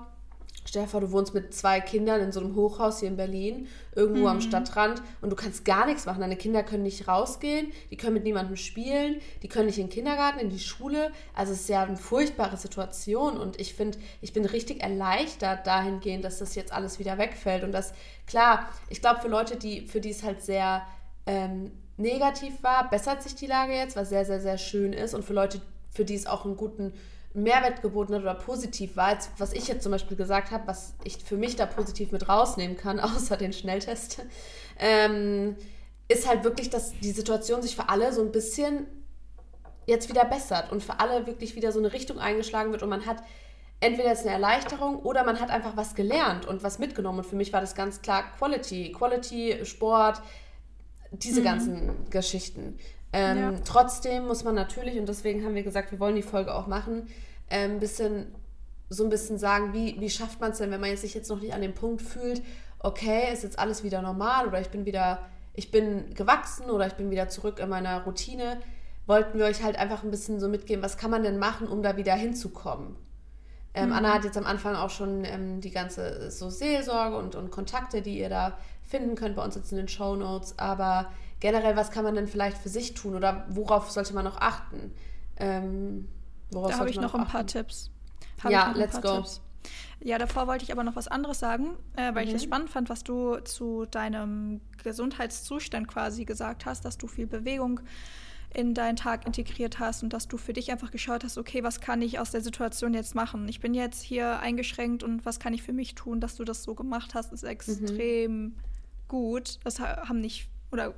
[0.67, 3.67] Stell dir vor, du wohnst mit zwei Kindern in so einem Hochhaus hier in Berlin,
[3.93, 4.27] irgendwo mhm.
[4.27, 6.21] am Stadtrand und du kannst gar nichts machen.
[6.21, 9.93] Deine Kinder können nicht rausgehen, die können mit niemandem spielen, die können nicht in den
[9.93, 11.11] Kindergarten, in die Schule.
[11.35, 16.25] Also es ist ja eine furchtbare Situation und ich finde, ich bin richtig erleichtert dahingehend,
[16.25, 17.93] dass das jetzt alles wieder wegfällt und das,
[18.25, 20.81] klar, ich glaube für Leute, die, für die es halt sehr
[21.27, 25.23] ähm, negativ war, bessert sich die Lage jetzt, was sehr, sehr, sehr schön ist und
[25.23, 26.93] für Leute, für die es auch einen guten
[27.35, 30.95] Mehrwert geboten hat oder positiv war, als was ich jetzt zum Beispiel gesagt habe, was
[31.03, 34.21] ich für mich da positiv mit rausnehmen kann, außer den Schnelltest,
[34.79, 35.55] ähm,
[36.07, 38.87] ist halt wirklich, dass die Situation sich für alle so ein bisschen
[39.85, 43.05] jetzt wieder bessert und für alle wirklich wieder so eine Richtung eingeschlagen wird und man
[43.05, 43.17] hat
[43.79, 47.19] entweder jetzt eine Erleichterung oder man hat einfach was gelernt und was mitgenommen.
[47.19, 50.21] Und für mich war das ganz klar Quality, Quality, Sport,
[51.11, 51.45] diese mhm.
[51.45, 52.77] ganzen Geschichten.
[53.15, 53.53] Ähm, ja.
[53.63, 57.07] Trotzdem muss man natürlich, und deswegen haben wir gesagt, wir wollen die Folge auch machen,
[57.49, 58.35] ein ähm, bisschen
[58.89, 61.39] so ein bisschen sagen, wie, wie schafft man es denn, wenn man sich jetzt noch
[61.39, 62.43] nicht an dem Punkt fühlt,
[62.79, 65.19] okay, ist jetzt alles wieder normal oder ich bin wieder,
[65.53, 68.59] ich bin gewachsen oder ich bin wieder zurück in meiner Routine,
[69.07, 71.81] wollten wir euch halt einfach ein bisschen so mitgeben, was kann man denn machen, um
[71.81, 72.97] da wieder hinzukommen.
[73.73, 73.93] Ähm, mhm.
[73.93, 78.01] Anna hat jetzt am Anfang auch schon ähm, die ganze so Seelsorge und, und Kontakte,
[78.01, 80.59] die ihr da finden könnt bei uns jetzt in den Show Notes.
[80.59, 81.11] Aber
[81.45, 84.91] generell, was kann man denn vielleicht für sich tun oder worauf sollte man noch achten?
[85.37, 86.07] Ähm,
[86.49, 87.91] da habe ich noch, noch ein paar Tipps.
[88.43, 89.17] Hab ja, let's go.
[89.17, 89.41] Tipps.
[89.99, 92.29] Ja, davor wollte ich aber noch was anderes sagen, äh, weil mhm.
[92.29, 97.27] ich es spannend fand, was du zu deinem Gesundheitszustand quasi gesagt hast, dass du viel
[97.27, 97.79] Bewegung
[98.51, 101.79] in deinen Tag integriert hast und dass du für dich einfach geschaut hast, okay, was
[101.79, 103.47] kann ich aus der Situation jetzt machen?
[103.49, 106.21] Ich bin jetzt hier eingeschränkt und was kann ich für mich tun?
[106.21, 107.49] Dass du das so gemacht hast, ist mhm.
[107.49, 108.55] extrem mhm.
[109.07, 109.59] gut.
[109.63, 110.95] Das haben nicht, oder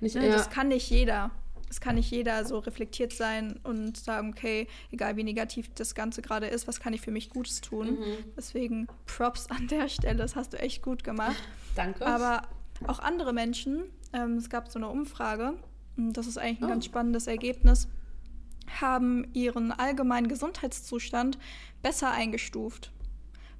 [0.00, 0.32] nicht, ne, ja.
[0.32, 1.30] das kann nicht jeder
[1.70, 6.22] es kann nicht jeder so reflektiert sein und sagen, okay, egal wie negativ das Ganze
[6.22, 7.98] gerade ist, was kann ich für mich Gutes tun?
[7.98, 8.16] Mhm.
[8.36, 11.36] Deswegen Props an der Stelle, das hast du echt gut gemacht.
[11.76, 12.06] Danke.
[12.06, 12.42] Aber
[12.86, 15.54] auch andere Menschen, ähm, es gab so eine Umfrage,
[15.96, 16.68] und das ist eigentlich ein oh.
[16.68, 17.88] ganz spannendes Ergebnis,
[18.80, 21.38] haben ihren allgemeinen Gesundheitszustand
[21.82, 22.92] besser eingestuft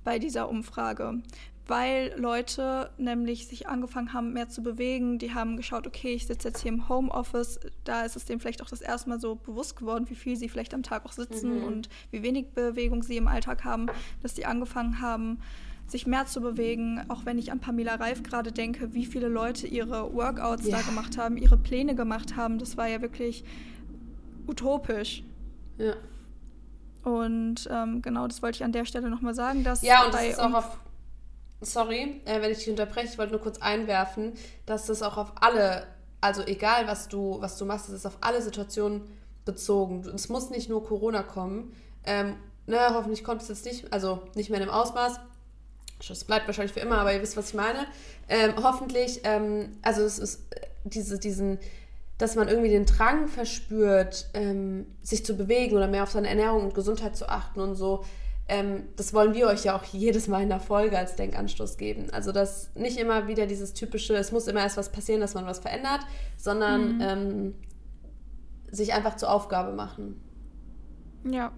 [0.05, 1.23] bei dieser Umfrage
[1.69, 5.19] weil Leute nämlich sich angefangen haben, mehr zu bewegen.
[5.19, 7.61] Die haben geschaut, okay, ich sitze jetzt hier im Homeoffice.
[7.85, 10.49] Da ist es denen vielleicht auch das erste Mal so bewusst geworden, wie viel sie
[10.49, 11.65] vielleicht am Tag auch sitzen mhm.
[11.65, 13.87] und wie wenig Bewegung sie im Alltag haben,
[14.23, 15.41] dass die angefangen haben,
[15.87, 17.03] sich mehr zu bewegen.
[17.09, 20.79] Auch wenn ich an Pamela Reif gerade denke, wie viele Leute ihre Workouts ja.
[20.79, 22.59] da gemacht haben, ihre Pläne gemacht haben.
[22.59, 23.45] Das war ja wirklich
[24.47, 25.23] utopisch.
[25.77, 25.93] Ja.
[27.05, 29.65] Und ähm, genau, das wollte ich an der Stelle nochmal sagen.
[29.65, 30.79] Dass ja, und das ist auch auf
[31.61, 34.35] sorry, äh, wenn ich dich unterbreche, ich wollte nur kurz einwerfen,
[34.67, 35.87] dass das auch auf alle,
[36.21, 39.03] also egal was du, was du machst, das ist auf alle Situationen
[39.45, 40.07] bezogen.
[40.15, 41.73] Es muss nicht nur Corona kommen.
[42.05, 45.19] Ähm, ne, hoffentlich kommt es jetzt nicht, also nicht mehr in dem Ausmaß.
[46.09, 47.87] Es bleibt wahrscheinlich für immer, aber ihr wisst, was ich meine.
[48.29, 51.59] Ähm, hoffentlich, ähm, also es ist äh, diese, diesen,
[52.19, 56.65] dass man irgendwie den Drang verspürt, ähm, sich zu bewegen oder mehr auf seine Ernährung
[56.65, 58.05] und Gesundheit zu achten und so
[58.49, 62.07] ähm, das wollen wir euch ja auch jedes Mal in der Folge als Denkanstoß geben.
[62.13, 65.45] Also, dass nicht immer wieder dieses typische, es muss immer erst was passieren, dass man
[65.47, 66.01] was verändert,
[66.37, 67.01] sondern mhm.
[67.01, 67.55] ähm,
[68.71, 70.21] sich einfach zur Aufgabe machen.
[71.25, 71.53] Ja.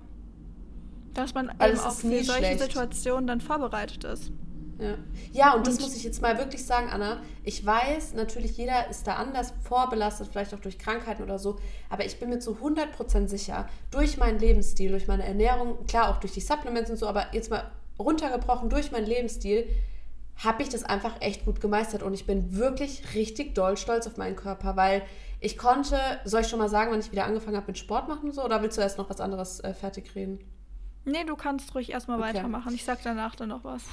[1.14, 2.60] Dass man also eben auch für solche schlecht.
[2.60, 4.32] Situationen dann vorbereitet ist.
[4.80, 4.94] Ja,
[5.32, 7.22] ja und, und, das muss ich jetzt mal wirklich sagen, Anna.
[7.44, 11.58] Ich weiß, natürlich, jeder ist da anders vorbelastet, vielleicht auch durch Krankheiten oder so.
[11.88, 16.20] Aber ich bin mir zu 100% sicher, durch meinen Lebensstil, durch meine Ernährung, klar auch
[16.20, 19.68] durch die Supplements und so, aber jetzt mal runtergebrochen durch meinen Lebensstil,
[20.36, 22.02] habe ich das einfach echt gut gemeistert.
[22.02, 25.02] Und ich bin wirklich richtig doll stolz auf meinen Körper, weil
[25.40, 28.28] ich konnte, soll ich schon mal sagen, wann ich wieder angefangen habe mit Sport machen
[28.28, 30.38] und so, oder willst du erst noch was anderes äh, fertig reden?
[31.04, 32.28] Nee, du kannst ruhig erstmal okay.
[32.28, 32.74] weitermachen.
[32.74, 33.82] Ich sag danach dann noch was.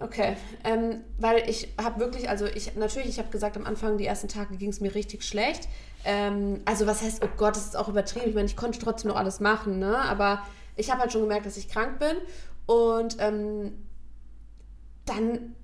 [0.00, 4.06] Okay, ähm, weil ich habe wirklich, also ich natürlich, ich habe gesagt, am Anfang, die
[4.06, 5.68] ersten Tage ging es mir richtig schlecht.
[6.04, 8.28] Ähm, also was heißt, oh Gott, das ist auch übertrieben.
[8.28, 9.98] Ich meine, ich konnte trotzdem noch alles machen, ne?
[9.98, 10.44] Aber
[10.76, 12.16] ich habe halt schon gemerkt, dass ich krank bin.
[12.66, 13.72] Und ähm,
[15.04, 15.56] dann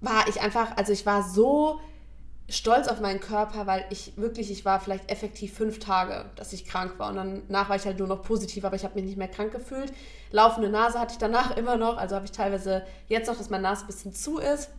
[0.00, 1.78] war ich einfach, also ich war so
[2.48, 6.64] stolz auf meinen Körper, weil ich wirklich, ich war vielleicht effektiv fünf Tage, dass ich
[6.64, 7.10] krank war.
[7.10, 9.52] Und danach war ich halt nur noch positiv, aber ich habe mich nicht mehr krank
[9.52, 9.92] gefühlt.
[10.30, 11.96] Laufende Nase hatte ich danach immer noch.
[11.96, 14.70] Also habe ich teilweise jetzt noch, dass meine Nase ein bisschen zu ist.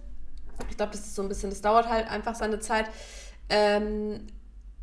[0.70, 2.86] Ich glaube, das ist so ein bisschen, das dauert halt einfach seine Zeit.
[3.50, 4.22] Ähm,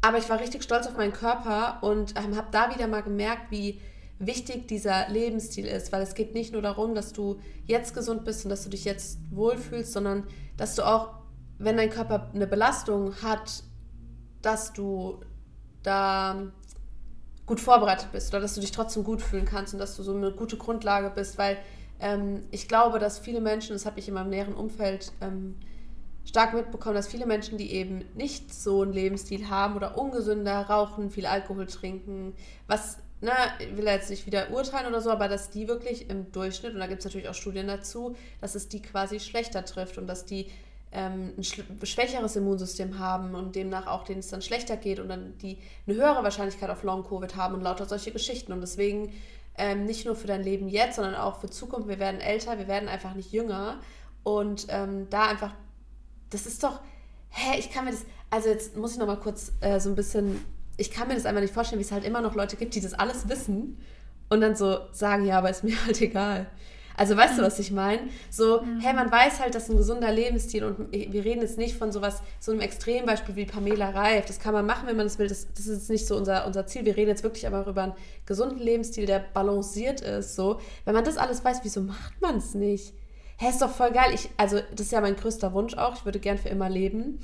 [0.03, 3.51] aber ich war richtig stolz auf meinen Körper und ähm, habe da wieder mal gemerkt,
[3.51, 3.81] wie
[4.19, 8.45] wichtig dieser Lebensstil ist, weil es geht nicht nur darum, dass du jetzt gesund bist
[8.45, 10.25] und dass du dich jetzt wohlfühlst, sondern
[10.57, 11.24] dass du auch
[11.65, 13.63] wenn dein Körper eine Belastung hat,
[14.43, 15.21] dass du
[15.83, 16.53] da
[17.47, 20.15] gut vorbereitet bist oder dass du dich trotzdem gut fühlen kannst und dass du so
[20.15, 21.59] eine gute Grundlage bist, weil
[22.01, 25.57] ähm, ich glaube, dass viele Menschen, das habe ich in meinem näheren Umfeld ähm,
[26.25, 31.11] stark mitbekommen, dass viele Menschen, die eben nicht so einen Lebensstil haben oder ungesünder rauchen,
[31.11, 32.35] viel Alkohol trinken,
[32.67, 36.33] was, na, ich will jetzt nicht wieder urteilen oder so, aber dass die wirklich im
[36.33, 39.99] Durchschnitt, und da gibt es natürlich auch Studien dazu, dass es die quasi schlechter trifft
[39.99, 40.51] und dass die
[40.95, 45.59] ein schwächeres Immunsystem haben und demnach auch denen es dann schlechter geht und dann die
[45.87, 48.53] eine höhere Wahrscheinlichkeit auf Long-Covid haben und lauter solche Geschichten.
[48.53, 49.13] Und deswegen
[49.57, 51.89] ähm, nicht nur für dein Leben jetzt, sondern auch für Zukunft.
[51.89, 53.81] Wir werden älter, wir werden einfach nicht jünger.
[54.23, 55.53] Und ähm, da einfach,
[56.31, 56.81] das ist doch,
[57.31, 60.45] hä, ich kann mir das, also jetzt muss ich nochmal kurz äh, so ein bisschen,
[60.77, 62.81] ich kann mir das einfach nicht vorstellen, wie es halt immer noch Leute gibt, die
[62.81, 63.79] das alles wissen
[64.29, 66.47] und dann so sagen, ja, aber ist mir halt egal.
[66.97, 67.39] Also weißt mhm.
[67.39, 68.03] du, was ich meine?
[68.31, 68.81] So, mhm.
[68.81, 72.23] hey, man weiß halt, dass ein gesunder Lebensstil und wir reden jetzt nicht von sowas,
[72.41, 74.27] so einem Extrembeispiel wie Pamela Reif.
[74.27, 75.29] Das kann man machen, wenn man das will.
[75.29, 76.85] Das, das ist jetzt nicht so unser, unser Ziel.
[76.85, 77.93] Wir reden jetzt wirklich aber über einen
[78.27, 80.37] gesunden Lebensstil, der balanciert ist.
[80.37, 82.95] So, wenn man das alles weiß, wieso macht man es nicht?
[83.39, 84.13] Hä, ist doch voll geil.
[84.15, 85.97] Ich, also, das ist ja mein größter Wunsch auch.
[85.97, 87.19] Ich würde gern für immer leben.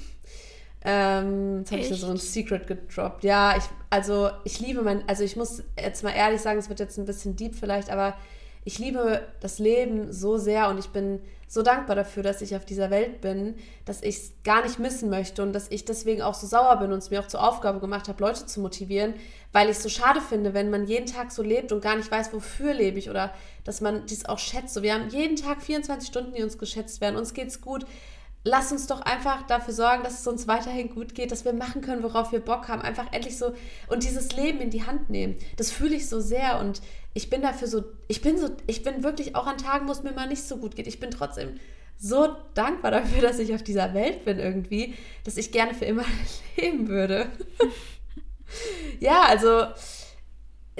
[0.82, 3.22] Ähm, jetzt habe ich da so ein Secret gedroppt.
[3.22, 6.80] Ja, ich, also ich liebe mein, also ich muss jetzt mal ehrlich sagen, es wird
[6.80, 8.14] jetzt ein bisschen deep vielleicht, aber
[8.64, 12.64] ich liebe das Leben so sehr und ich bin so dankbar dafür, dass ich auf
[12.64, 16.34] dieser Welt bin, dass ich es gar nicht missen möchte und dass ich deswegen auch
[16.34, 19.14] so sauer bin und es mir auch zur Aufgabe gemacht habe, Leute zu motivieren,
[19.52, 22.10] weil ich es so schade finde, wenn man jeden Tag so lebt und gar nicht
[22.10, 24.74] weiß, wofür lebe ich oder dass man dies auch schätzt.
[24.74, 27.84] So, wir haben jeden Tag 24 Stunden, die uns geschätzt werden, uns geht's gut
[28.44, 31.82] lass uns doch einfach dafür sorgen, dass es uns weiterhin gut geht, dass wir machen
[31.82, 32.82] können, worauf wir Bock haben.
[32.82, 33.54] Einfach endlich so
[33.88, 35.36] und dieses Leben in die Hand nehmen.
[35.56, 36.80] Das fühle ich so sehr und
[37.12, 40.02] ich bin dafür so, ich bin so, ich bin wirklich auch an Tagen, wo es
[40.02, 40.86] mir mal nicht so gut geht.
[40.86, 41.60] Ich bin trotzdem
[41.98, 46.04] so dankbar dafür, dass ich auf dieser Welt bin irgendwie, dass ich gerne für immer
[46.56, 47.30] leben würde.
[49.00, 49.66] ja, also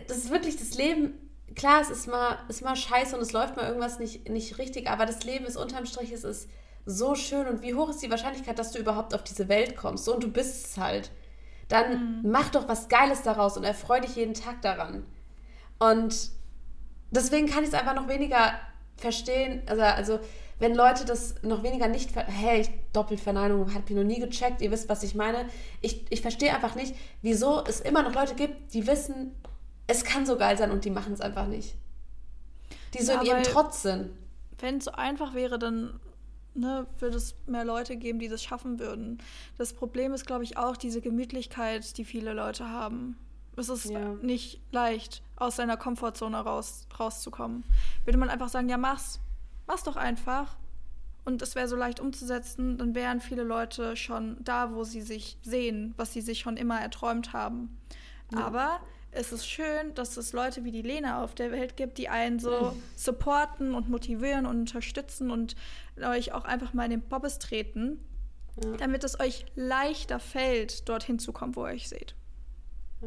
[0.08, 1.12] das ist wirklich das Leben.
[1.56, 4.88] Klar, es ist mal, ist mal scheiße und es läuft mal irgendwas nicht, nicht richtig,
[4.88, 6.48] aber das Leben ist unterm Strich, es ist
[6.86, 10.04] so schön und wie hoch ist die Wahrscheinlichkeit, dass du überhaupt auf diese Welt kommst?
[10.04, 11.10] So und du bist es halt.
[11.68, 12.30] Dann mhm.
[12.30, 15.04] mach doch was Geiles daraus und erfreu dich jeden Tag daran.
[15.78, 16.30] Und
[17.10, 18.54] deswegen kann ich es einfach noch weniger
[18.96, 19.62] verstehen.
[19.66, 20.20] Also, also
[20.58, 24.88] wenn Leute das noch weniger nicht, hey, Doppelverneinung, hat mich noch nie gecheckt, ihr wisst,
[24.88, 25.48] was ich meine.
[25.80, 29.34] Ich, ich verstehe einfach nicht, wieso es immer noch Leute gibt, die wissen,
[29.86, 31.74] es kann so geil sein und die machen es einfach nicht.
[32.94, 34.10] Die so ja, in ihrem Trotz sind.
[34.58, 35.98] Wenn es so einfach wäre, dann
[36.54, 39.18] ne, würde es mehr Leute geben, die das schaffen würden.
[39.58, 43.16] Das Problem ist, glaube ich, auch diese Gemütlichkeit, die viele Leute haben.
[43.56, 44.14] Es ist ja.
[44.22, 47.64] nicht leicht, aus seiner Komfortzone raus, rauszukommen.
[48.04, 49.20] Würde man einfach sagen, ja, mach's.
[49.66, 50.56] Mach's doch einfach.
[51.24, 55.36] Und es wäre so leicht umzusetzen, dann wären viele Leute schon da, wo sie sich
[55.42, 57.76] sehen, was sie sich schon immer erträumt haben.
[58.32, 58.46] Ja.
[58.46, 58.80] Aber
[59.12, 62.38] es ist schön, dass es Leute wie die Lena auf der Welt gibt, die einen
[62.38, 65.56] so supporten und motivieren und unterstützen und
[66.00, 67.98] euch auch einfach mal in den Bobbes treten,
[68.62, 68.76] ja.
[68.76, 72.14] damit es euch leichter fällt, dorthin zu kommen, wo ihr euch seht.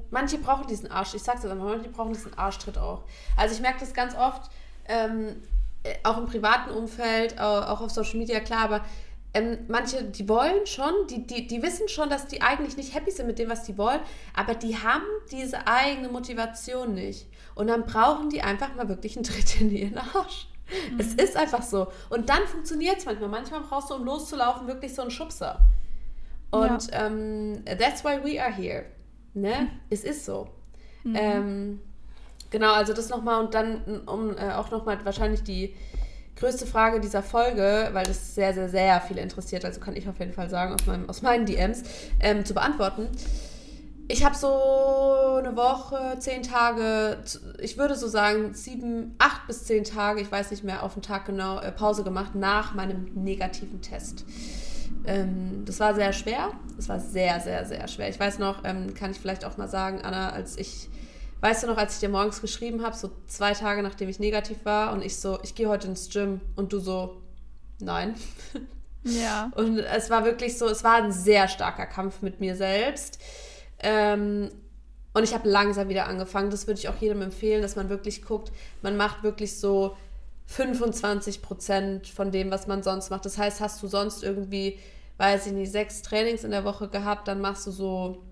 [0.09, 3.03] Manche brauchen diesen Arsch, ich sag's jetzt einfach, manche brauchen diesen Arschtritt auch.
[3.37, 4.51] Also ich merke das ganz oft,
[4.85, 5.35] ähm,
[5.83, 8.85] äh, auch im privaten Umfeld, auch auf Social Media, klar, aber
[9.33, 13.11] ähm, manche, die wollen schon, die, die, die wissen schon, dass die eigentlich nicht happy
[13.11, 13.99] sind mit dem, was die wollen,
[14.35, 17.27] aber die haben diese eigene Motivation nicht.
[17.55, 20.47] Und dann brauchen die einfach mal wirklich einen Tritt in ihren Arsch.
[20.91, 20.99] Mhm.
[20.99, 21.87] Es ist einfach so.
[22.09, 23.29] Und dann funktioniert es manchmal.
[23.29, 25.59] Manchmal brauchst du, um loszulaufen, wirklich so einen Schubser.
[26.51, 27.07] Und ja.
[27.07, 28.85] ähm, that's why we are here.
[29.33, 29.61] Ne?
[29.61, 29.69] Mhm.
[29.89, 30.47] Es ist so.
[31.03, 31.15] Mhm.
[31.17, 31.81] Ähm,
[32.51, 35.73] genau, also das nochmal und dann, um äh, auch nochmal wahrscheinlich die
[36.35, 40.19] größte Frage dieser Folge, weil das sehr, sehr, sehr viele interessiert, also kann ich auf
[40.19, 41.83] jeden Fall sagen, aus, meinem, aus meinen DMs,
[42.19, 43.07] ähm, zu beantworten.
[44.09, 47.17] Ich habe so eine Woche, zehn Tage,
[47.61, 51.01] ich würde so sagen sieben, acht bis zehn Tage, ich weiß nicht mehr auf den
[51.01, 54.25] Tag genau, äh, Pause gemacht nach meinem negativen Test.
[55.05, 56.51] Ähm, das war sehr schwer.
[56.75, 58.09] Das war sehr, sehr, sehr schwer.
[58.09, 60.89] Ich weiß noch, ähm, kann ich vielleicht auch mal sagen, Anna, als ich
[61.43, 64.63] Weißt du noch, als ich dir morgens geschrieben habe, so zwei Tage nachdem ich negativ
[64.63, 67.21] war und ich so, ich gehe heute ins Gym und du so,
[67.79, 68.15] nein.
[69.05, 69.51] Ja.
[69.55, 73.19] Und es war wirklich so, es war ein sehr starker Kampf mit mir selbst.
[73.79, 74.49] Ähm,
[75.13, 76.49] und ich habe langsam wieder angefangen.
[76.49, 79.97] Das würde ich auch jedem empfehlen, dass man wirklich guckt, man macht wirklich so
[80.45, 83.25] 25 Prozent von dem, was man sonst macht.
[83.25, 84.79] Das heißt, hast du sonst irgendwie,
[85.17, 88.23] weiß ich nicht, sechs Trainings in der Woche gehabt, dann machst du so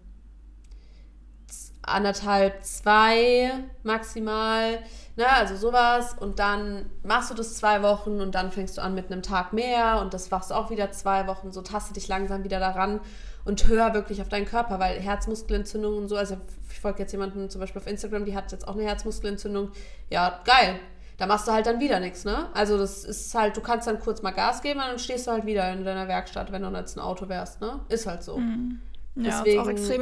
[1.84, 3.52] anderthalb, zwei
[3.84, 4.80] maximal,
[5.16, 6.16] ne, also sowas.
[6.20, 9.54] Und dann machst du das zwei Wochen und dann fängst du an mit einem Tag
[9.54, 11.52] mehr und das machst du auch wieder zwei Wochen.
[11.52, 13.00] So taste dich langsam wieder daran
[13.46, 16.38] und hör wirklich auf deinen Körper, weil Herzmuskelentzündung und so, also
[16.70, 19.72] ich folge jetzt jemanden zum Beispiel auf Instagram, die hat jetzt auch eine Herzmuskelentzündung.
[20.10, 20.80] Ja, geil.
[21.18, 22.50] Da machst du halt dann wieder nichts, ne?
[22.54, 25.32] Also das ist halt, du kannst dann kurz mal Gas geben und dann stehst du
[25.32, 27.80] halt wieder in deiner Werkstatt, wenn du jetzt ein Auto wärst, ne?
[27.90, 28.38] Ist halt so.
[28.38, 28.80] Mhm.
[29.16, 30.02] Ja, Deswegen, ist auch extrem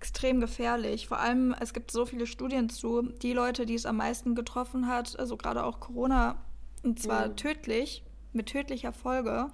[0.00, 1.08] extrem gefährlich.
[1.08, 4.86] Vor allem, es gibt so viele Studien zu, die Leute, die es am meisten getroffen
[4.86, 6.42] hat, also gerade auch Corona,
[6.82, 7.36] und zwar mhm.
[7.36, 9.48] tödlich, mit tödlicher Folge,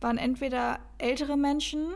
[0.00, 1.94] waren entweder ältere Menschen,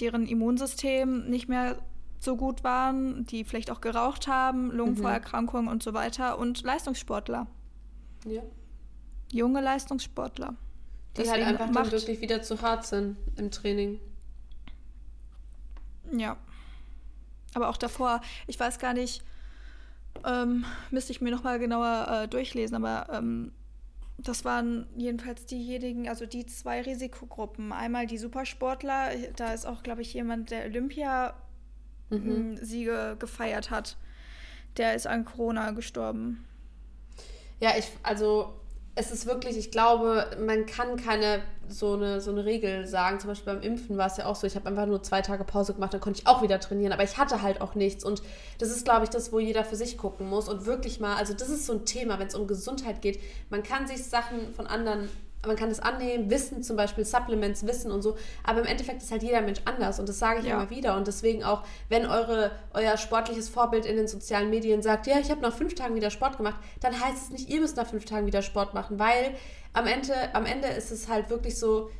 [0.00, 1.82] deren Immunsystem nicht mehr
[2.18, 5.72] so gut waren, die vielleicht auch geraucht haben, Lungenvorerkrankungen mhm.
[5.72, 7.46] und so weiter und Leistungssportler.
[8.24, 8.42] Ja.
[9.30, 10.54] Junge Leistungssportler.
[11.16, 14.00] Die halt Deswegen halt einfach dann wirklich wieder zu hart sind im Training.
[16.16, 16.38] Ja.
[17.54, 19.22] Aber auch davor, ich weiß gar nicht,
[20.24, 23.52] ähm, müsste ich mir nochmal genauer äh, durchlesen, aber ähm,
[24.18, 27.72] das waren jedenfalls diejenigen, also die zwei Risikogruppen.
[27.72, 33.18] Einmal die Supersportler, da ist auch, glaube ich, jemand, der Olympia-Siege mhm.
[33.18, 33.96] gefeiert hat.
[34.76, 36.44] Der ist an Corona gestorben.
[37.60, 38.54] Ja, ich, also
[38.94, 43.18] es ist wirklich, ich glaube, man kann keine so eine, so eine Regel sagen.
[43.20, 45.44] Zum Beispiel beim Impfen war es ja auch so, ich habe einfach nur zwei Tage
[45.44, 48.04] Pause gemacht, dann konnte ich auch wieder trainieren, aber ich hatte halt auch nichts.
[48.04, 48.22] Und
[48.58, 51.32] das ist, glaube ich, das, wo jeder für sich gucken muss und wirklich mal, also
[51.32, 53.18] das ist so ein Thema, wenn es um Gesundheit geht.
[53.48, 55.08] Man kann sich Sachen von anderen
[55.46, 59.10] man kann es annehmen, Wissen zum Beispiel, Supplements, Wissen und so, aber im Endeffekt ist
[59.10, 60.54] halt jeder Mensch anders und das sage ich ja.
[60.54, 65.06] immer wieder und deswegen auch, wenn eure, euer sportliches Vorbild in den sozialen Medien sagt,
[65.06, 67.76] ja, ich habe nach fünf Tagen wieder Sport gemacht, dann heißt es nicht, ihr müsst
[67.76, 69.34] nach fünf Tagen wieder Sport machen, weil
[69.72, 71.90] am Ende, am Ende ist es halt wirklich so,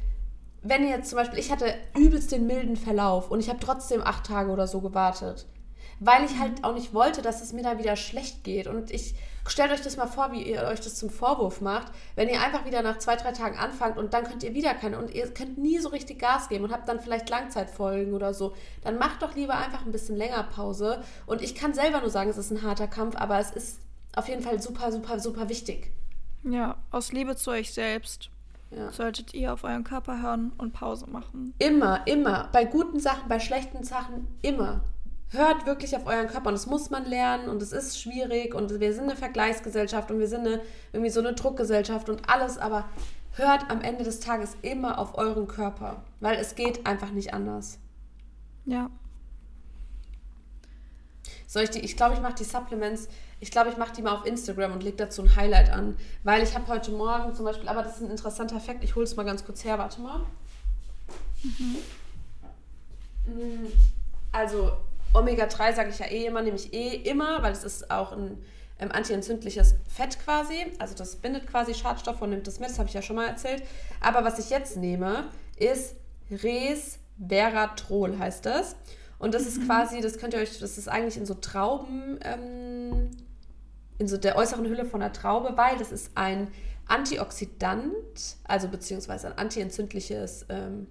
[0.63, 4.01] wenn ihr jetzt zum Beispiel, ich hatte übelst den milden Verlauf und ich habe trotzdem
[4.03, 5.47] acht Tage oder so gewartet,
[5.99, 9.15] weil ich halt auch nicht wollte, dass es mir da wieder schlecht geht und ich
[9.47, 12.65] Stellt euch das mal vor, wie ihr euch das zum Vorwurf macht, wenn ihr einfach
[12.65, 15.59] wieder nach zwei, drei Tagen anfangt und dann könnt ihr wieder keine und ihr könnt
[15.59, 18.55] nie so richtig Gas geben und habt dann vielleicht Langzeitfolgen oder so.
[18.83, 21.03] Dann macht doch lieber einfach ein bisschen länger Pause.
[21.27, 23.81] Und ich kann selber nur sagen, es ist ein harter Kampf, aber es ist
[24.15, 25.91] auf jeden Fall super, super, super wichtig.
[26.45, 28.31] Ja, aus Liebe zu euch selbst.
[28.71, 28.91] Ja.
[28.91, 31.53] Solltet ihr auf euren Körper hören und Pause machen.
[31.59, 32.49] Immer, immer.
[32.53, 34.83] Bei guten Sachen, bei schlechten Sachen, immer
[35.33, 38.81] hört wirklich auf euren Körper und das muss man lernen und es ist schwierig und
[38.81, 40.61] wir sind eine Vergleichsgesellschaft und wir sind eine,
[40.93, 42.85] irgendwie so eine Druckgesellschaft und alles, aber
[43.33, 47.79] hört am Ende des Tages immer auf euren Körper, weil es geht einfach nicht anders.
[48.67, 48.91] Ja.
[51.47, 53.09] Soll ich die, ich glaube, ich mache die Supplements,
[53.41, 56.43] ich glaube, ich mache die mal auf Instagram und lege dazu ein Highlight an, weil
[56.43, 59.17] ich habe heute Morgen zum Beispiel, aber das ist ein interessanter Fakt, ich hole es
[59.17, 60.21] mal ganz kurz her, warte mal.
[61.43, 61.77] Mhm.
[63.27, 63.67] Mm,
[64.31, 64.73] also
[65.15, 68.39] Omega-3 sage ich ja eh immer, nehme ich eh immer, weil es ist auch ein
[68.79, 70.67] ähm, antientzündliches Fett quasi.
[70.79, 73.27] Also das bindet quasi Schadstoffe und nimmt das mit, das habe ich ja schon mal
[73.27, 73.63] erzählt.
[74.01, 75.95] Aber was ich jetzt nehme, ist
[76.31, 78.77] Resveratrol heißt das.
[79.19, 79.67] Und das ist mhm.
[79.67, 83.11] quasi, das könnt ihr euch, das ist eigentlich in so Trauben, ähm,
[83.99, 86.49] in so der äußeren Hülle von der Traube, weil das ist ein
[86.87, 87.95] Antioxidant,
[88.45, 90.89] also beziehungsweise ein antientzündliches ähm,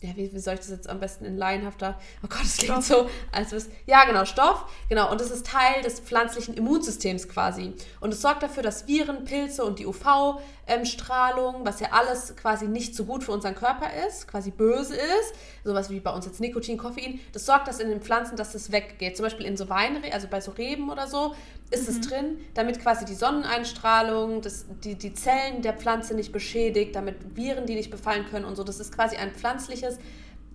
[0.00, 2.84] ja, wie, wie soll ich das jetzt am besten in laienhafter, oh Gott, es klingt
[2.84, 7.72] so, als was, ja, genau, Stoff, genau, und das ist Teil des pflanzlichen Immunsystems quasi.
[8.00, 12.94] Und es sorgt dafür, dass Viren, Pilze und die UV-Strahlung, was ja alles quasi nicht
[12.94, 15.34] so gut für unseren Körper ist, quasi böse ist,
[15.64, 18.70] sowas wie bei uns jetzt Nikotin, Koffein, das sorgt dass in den Pflanzen, dass das
[18.70, 19.16] weggeht.
[19.16, 21.34] Zum Beispiel in so Wein, also bei so Reben oder so,
[21.70, 21.94] ist mhm.
[21.94, 27.36] es drin, damit quasi die Sonneneinstrahlung, das, die, die Zellen der Pflanze nicht beschädigt, damit
[27.36, 28.64] Viren die nicht befallen können und so.
[28.64, 29.98] Das ist quasi ein pflanzliches,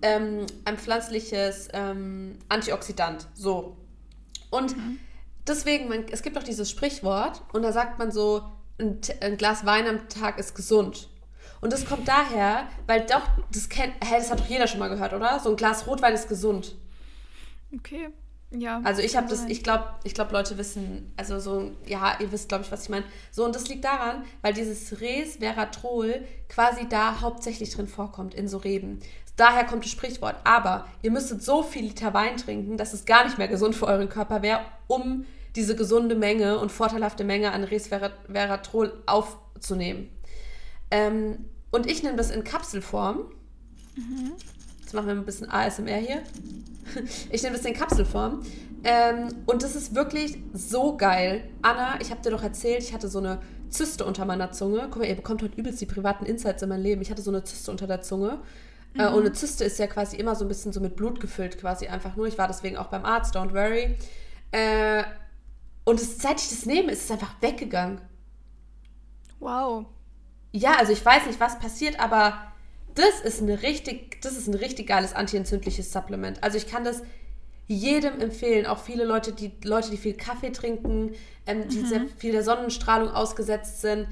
[0.02, 3.28] ähm, ein pflanzliches ähm, Antioxidant.
[3.34, 3.76] So.
[4.50, 4.98] Und mhm.
[5.46, 8.42] deswegen, man, es gibt auch dieses Sprichwort und da sagt man so,
[8.78, 11.08] ein, ein, Glas Wein am Tag ist gesund.
[11.60, 13.22] Und das kommt daher, weil doch,
[13.52, 15.38] das kennt, hä, das hat doch jeder schon mal gehört, oder?
[15.38, 16.74] So ein Glas Rotwein ist gesund.
[17.72, 18.10] Okay.
[18.56, 18.80] Ja.
[18.84, 22.48] Also ich habe das, ich glaube, ich glaube, Leute wissen, also so, ja, ihr wisst,
[22.48, 23.04] glaube ich, was ich meine.
[23.30, 28.58] So, und das liegt daran, weil dieses Resveratrol quasi da hauptsächlich drin vorkommt, in so
[28.58, 29.00] Reben.
[29.36, 30.36] Daher kommt das Sprichwort.
[30.44, 33.86] Aber ihr müsstet so viel Liter Wein trinken, dass es gar nicht mehr gesund für
[33.86, 35.24] euren Körper wäre, um
[35.56, 40.08] diese gesunde Menge und vorteilhafte Menge an Resveratrol aufzunehmen.
[40.90, 43.30] Ähm, und ich nehme das in Kapselform.
[43.96, 44.32] Mhm.
[44.94, 46.22] Jetzt machen wir ein bisschen ASMR hier.
[47.30, 48.42] Ich nehme das in Kapselform.
[48.84, 51.50] Ähm, und das ist wirklich so geil.
[51.62, 54.82] Anna, ich habe dir doch erzählt, ich hatte so eine Zyste unter meiner Zunge.
[54.82, 57.02] Guck mal, ihr bekommt heute übelst die privaten Insights in mein Leben.
[57.02, 58.38] Ich hatte so eine Zyste unter der Zunge.
[58.94, 59.00] Äh, mhm.
[59.00, 61.58] Äh, und eine Zyste ist ja quasi immer so ein bisschen so mit Blut gefüllt,
[61.58, 62.28] quasi einfach nur.
[62.28, 63.96] Ich war deswegen auch beim Arzt, don't worry.
[64.52, 65.02] Äh,
[65.84, 68.00] und es, seit ich das nehme, ist es einfach weggegangen.
[69.40, 69.86] Wow.
[70.52, 72.53] Ja, also ich weiß nicht, was passiert, aber
[72.94, 76.42] das ist, eine richtig, das ist ein richtig geiles antientzündliches Supplement.
[76.42, 77.02] Also ich kann das
[77.66, 81.14] jedem empfehlen, auch viele Leute, die Leute, die viel Kaffee trinken,
[81.46, 81.86] ähm, die mhm.
[81.86, 84.06] sehr viel der Sonnenstrahlung ausgesetzt sind.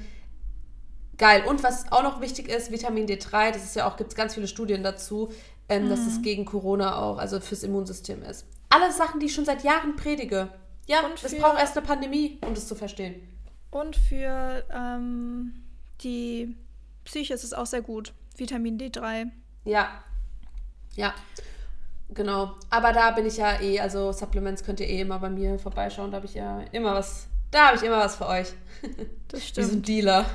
[1.17, 1.43] Geil.
[1.47, 4.33] Und was auch noch wichtig ist, Vitamin D3, das ist ja auch, gibt es ganz
[4.33, 5.31] viele Studien dazu,
[5.69, 5.89] ähm, mhm.
[5.89, 8.45] dass es gegen Corona auch, also fürs Immunsystem ist.
[8.69, 10.49] Alle Sachen, die ich schon seit Jahren predige.
[10.87, 13.15] Ja, und es braucht erst eine Pandemie, um das zu verstehen.
[13.69, 15.53] Und für ähm,
[16.01, 16.55] die
[17.05, 18.13] Psyche ist es auch sehr gut.
[18.35, 19.27] Vitamin D3.
[19.65, 20.03] Ja.
[20.95, 21.13] Ja.
[22.09, 22.55] Genau.
[22.69, 26.11] Aber da bin ich ja eh, also Supplements könnt ihr eh immer bei mir vorbeischauen.
[26.11, 28.53] Da habe ich ja immer was, da habe ich immer was für euch.
[29.27, 29.67] Das stimmt.
[29.67, 30.25] Wie so ein Dealer.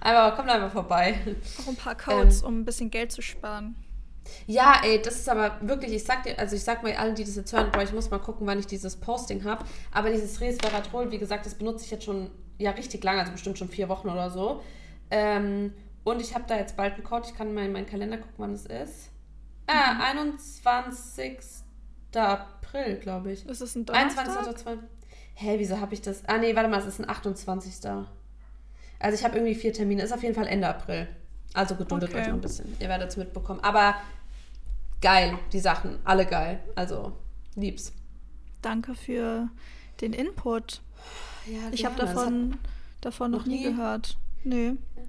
[0.00, 1.18] Aber kommt einfach vorbei.
[1.62, 3.76] Auch ein paar Codes, ähm, um ein bisschen Geld zu sparen.
[4.46, 7.24] Ja, ey, das ist aber wirklich, ich sag dir, also ich sag mal allen, die
[7.24, 9.64] das jetzt hören, boah, ich muss mal gucken, wann ich dieses Posting habe.
[9.90, 13.58] Aber dieses Resveratrol, wie gesagt, das benutze ich jetzt schon ja richtig lange, also bestimmt
[13.58, 14.62] schon vier Wochen oder so.
[15.10, 15.72] Ähm,
[16.04, 17.26] und ich habe da jetzt bald einen Code.
[17.28, 19.10] Ich kann mal in meinen Kalender gucken, wann es ist.
[19.66, 20.00] Ah, mhm.
[20.00, 21.38] 21.
[22.14, 23.46] April, glaube ich.
[23.46, 24.28] Ist es ein Donnerstag?
[24.28, 24.66] 21.
[25.34, 26.24] Hä, wieso habe ich das?
[26.26, 27.74] Ah, nee, warte mal, es ist ein 28.
[28.98, 30.02] Also ich habe irgendwie vier Termine.
[30.02, 31.08] Ist auf jeden Fall Ende April.
[31.54, 32.20] Also geduldet okay.
[32.20, 32.76] euch noch ein bisschen.
[32.80, 33.60] Ihr werdet es mitbekommen.
[33.60, 33.96] Aber
[35.00, 35.98] geil, die Sachen.
[36.04, 36.60] Alle geil.
[36.74, 37.12] Also
[37.54, 37.92] lieb's.
[38.60, 39.48] Danke für
[40.00, 40.82] den Input.
[41.46, 42.58] Ja, ich habe davon,
[43.00, 44.16] davon noch, noch nie gehört.
[44.44, 44.74] Nee.
[44.96, 45.02] Ja.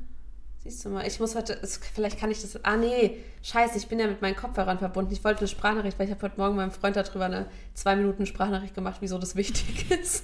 [0.63, 1.59] Siehst du mal, ich muss heute,
[1.93, 2.57] vielleicht kann ich das.
[2.63, 5.11] Ah, nee, scheiße, ich bin ja mit meinen Kopfhörern verbunden.
[5.11, 8.25] Ich wollte eine Sprachnachricht, weil ich habe heute Morgen meinem Freund darüber eine zwei Minuten
[8.25, 10.23] Sprachnachricht gemacht, wieso das wichtig ist.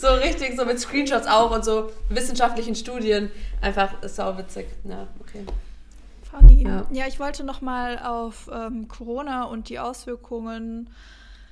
[0.00, 3.28] so richtig, so mit Screenshots auch und so wissenschaftlichen Studien.
[3.60, 4.68] Einfach sau witzig.
[4.84, 5.44] Ja, okay.
[6.30, 6.62] Funny.
[6.62, 10.90] Ja, ja ich wollte nochmal auf ähm, Corona und die Auswirkungen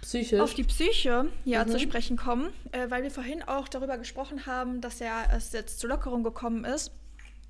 [0.02, 0.38] Psychisch.
[0.38, 1.70] auf die Psyche ja, mhm.
[1.70, 5.80] zu sprechen kommen, äh, weil wir vorhin auch darüber gesprochen haben, dass ja es jetzt
[5.80, 6.92] zur Lockerung gekommen ist.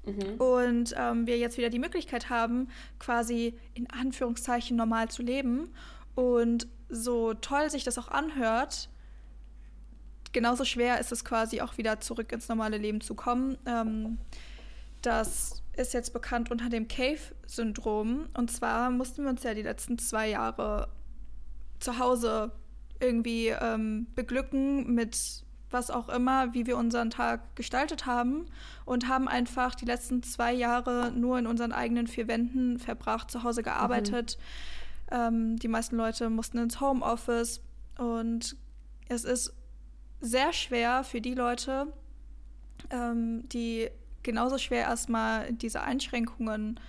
[0.07, 0.41] Mhm.
[0.41, 5.75] Und ähm, wir jetzt wieder die Möglichkeit haben, quasi in Anführungszeichen normal zu leben.
[6.15, 8.89] Und so toll sich das auch anhört,
[10.33, 13.57] genauso schwer ist es quasi auch wieder zurück ins normale Leben zu kommen.
[13.67, 14.19] Ähm,
[15.03, 18.29] das ist jetzt bekannt unter dem Cave-Syndrom.
[18.35, 20.89] Und zwar mussten wir uns ja die letzten zwei Jahre
[21.81, 22.53] zu Hause
[23.01, 25.45] irgendwie ähm, beglücken mit
[25.77, 28.47] was auch immer, wie wir unseren Tag gestaltet haben
[28.87, 33.43] und haben einfach die letzten zwei Jahre nur in unseren eigenen vier Wänden verbracht, zu
[33.43, 34.39] Hause gearbeitet.
[35.11, 35.17] Mhm.
[35.19, 37.61] Ähm, die meisten Leute mussten ins Homeoffice
[37.99, 38.57] und
[39.09, 39.53] es ist
[40.21, 41.87] sehr schwer für die Leute,
[42.91, 43.91] ähm, die
[44.23, 46.81] genauso schwer erstmal diese Einschränkungen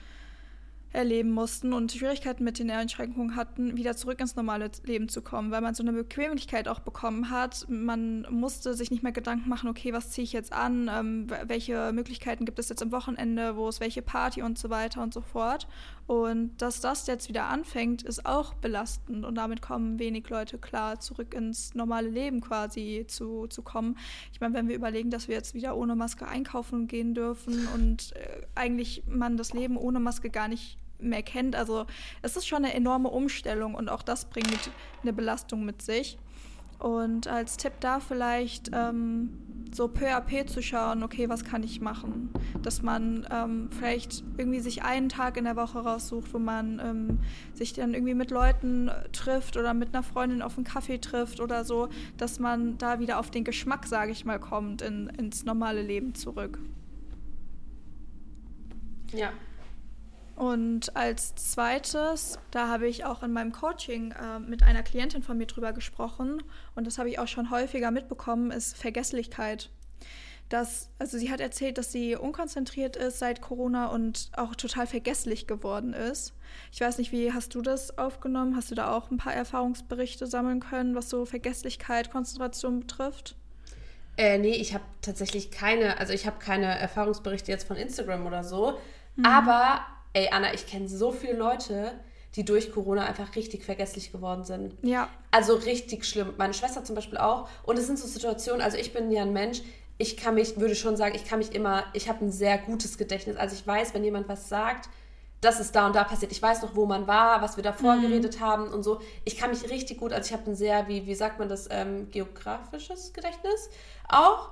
[0.94, 5.52] erleben mussten und Schwierigkeiten mit den Einschränkungen hatten, wieder zurück ins normale Leben zu kommen,
[5.52, 7.66] weil man so eine Bequemlichkeit auch bekommen hat.
[7.70, 11.92] Man musste sich nicht mehr Gedanken machen, okay, was ziehe ich jetzt an, ähm, welche
[11.94, 15.22] Möglichkeiten gibt es jetzt am Wochenende, wo ist welche Party und so weiter und so
[15.22, 15.68] fort.
[16.08, 21.02] Und dass das jetzt wieder anfängt, ist auch belastend und damit kommen wenig Leute klar,
[21.02, 23.98] zurück ins normale Leben quasi zu, zu kommen.
[24.32, 28.16] Ich meine, wenn wir überlegen, dass wir jetzt wieder ohne Maske einkaufen gehen dürfen und
[28.16, 31.58] äh, eigentlich man das Leben ohne Maske gar nicht mehr kennt.
[31.58, 31.86] Also
[32.22, 34.72] es ist schon eine enorme Umstellung und auch das bringt
[35.04, 36.18] eine Belastung mit sich.
[36.80, 39.30] Und als Tipp da vielleicht ähm,
[39.74, 42.30] so peu à peu zu schauen, okay, was kann ich machen?
[42.62, 47.20] Dass man ähm, vielleicht irgendwie sich einen Tag in der Woche raussucht, wo man ähm,
[47.54, 51.66] sich dann irgendwie mit Leuten trifft oder mit einer Freundin auf einen Kaffee trifft oder
[51.66, 55.82] so, dass man da wieder auf den Geschmack, sage ich mal, kommt, in, ins normale
[55.82, 56.60] Leben zurück.
[59.14, 59.32] Ja,
[60.38, 65.36] und als zweites, da habe ich auch in meinem Coaching äh, mit einer Klientin von
[65.36, 66.44] mir drüber gesprochen
[66.76, 69.72] und das habe ich auch schon häufiger mitbekommen, ist Vergesslichkeit.
[70.50, 75.48] Das, also sie hat erzählt, dass sie unkonzentriert ist seit Corona und auch total vergesslich
[75.48, 76.34] geworden ist.
[76.72, 78.56] Ich weiß nicht, wie hast du das aufgenommen?
[78.56, 83.36] Hast du da auch ein paar Erfahrungsberichte sammeln können, was so Vergesslichkeit, Konzentration betrifft?
[84.18, 88.44] Äh, nee, ich habe tatsächlich keine, also ich habe keine Erfahrungsberichte jetzt von Instagram oder
[88.44, 88.78] so.
[89.16, 89.26] Mhm.
[89.26, 89.82] Aber
[90.18, 91.92] Ey, Anna, ich kenne so viele Leute,
[92.36, 94.74] die durch Corona einfach richtig vergesslich geworden sind.
[94.82, 95.10] Ja.
[95.30, 96.34] Also richtig schlimm.
[96.38, 97.48] Meine Schwester zum Beispiel auch.
[97.62, 99.62] Und es sind so Situationen, also ich bin ja ein Mensch,
[100.00, 102.98] ich kann mich, würde schon sagen, ich kann mich immer, ich habe ein sehr gutes
[102.98, 103.38] Gedächtnis.
[103.38, 104.90] Also ich weiß, wenn jemand was sagt,
[105.40, 106.32] das ist da und da passiert.
[106.32, 108.02] Ich weiß noch, wo man war, was wir davor mhm.
[108.02, 109.00] geredet haben und so.
[109.24, 111.68] Ich kann mich richtig gut, also ich habe ein sehr, wie, wie sagt man das,
[111.70, 113.70] ähm, geografisches Gedächtnis
[114.10, 114.50] auch.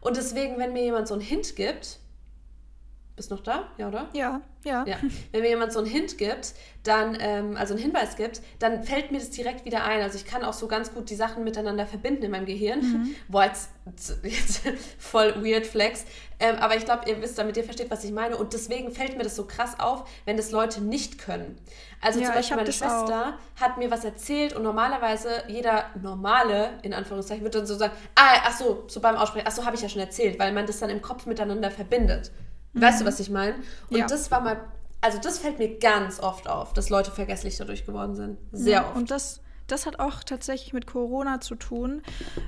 [0.00, 1.98] Und deswegen, wenn mir jemand so einen Hint gibt,
[3.16, 3.64] bist noch da?
[3.78, 4.08] Ja, oder?
[4.12, 4.84] Ja, ja.
[4.86, 4.96] ja.
[5.32, 6.52] Wenn mir jemand so einen Hint gibt,
[6.82, 10.02] dann, ähm, also einen Hinweis gibt, dann fällt mir das direkt wieder ein.
[10.02, 12.80] Also ich kann auch so ganz gut die Sachen miteinander verbinden in meinem Gehirn.
[12.80, 13.14] Mhm.
[13.28, 13.70] Boah, jetzt,
[14.22, 14.62] jetzt
[14.98, 16.04] voll weird flex.
[16.38, 18.36] Ähm, aber ich glaube, ihr wisst damit, ihr versteht, was ich meine.
[18.36, 21.56] Und deswegen fällt mir das so krass auf, wenn das Leute nicht können.
[22.02, 23.62] Also ja, zum Beispiel meine Schwester auch.
[23.62, 28.42] hat mir was erzählt und normalerweise jeder normale, in Anführungszeichen, wird dann so sagen, ah,
[28.44, 30.78] ach so, so beim Aussprechen, ach so, habe ich ja schon erzählt, weil man das
[30.80, 32.30] dann im Kopf miteinander verbindet.
[32.76, 33.08] Weißt du, mhm.
[33.08, 33.54] was ich meine?
[33.90, 34.06] Und ja.
[34.06, 34.60] das war mal,
[35.00, 38.38] also das fällt mir ganz oft auf, dass Leute vergesslich dadurch geworden sind.
[38.52, 38.96] Sehr ja, oft.
[38.96, 42.02] Und das, das hat auch tatsächlich mit Corona zu tun.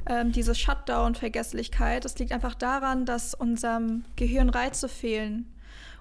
[0.06, 2.04] Ähm, diese Shutdown-Vergesslichkeit.
[2.04, 5.50] Das liegt einfach daran, dass unserem Gehirn Reize fehlen,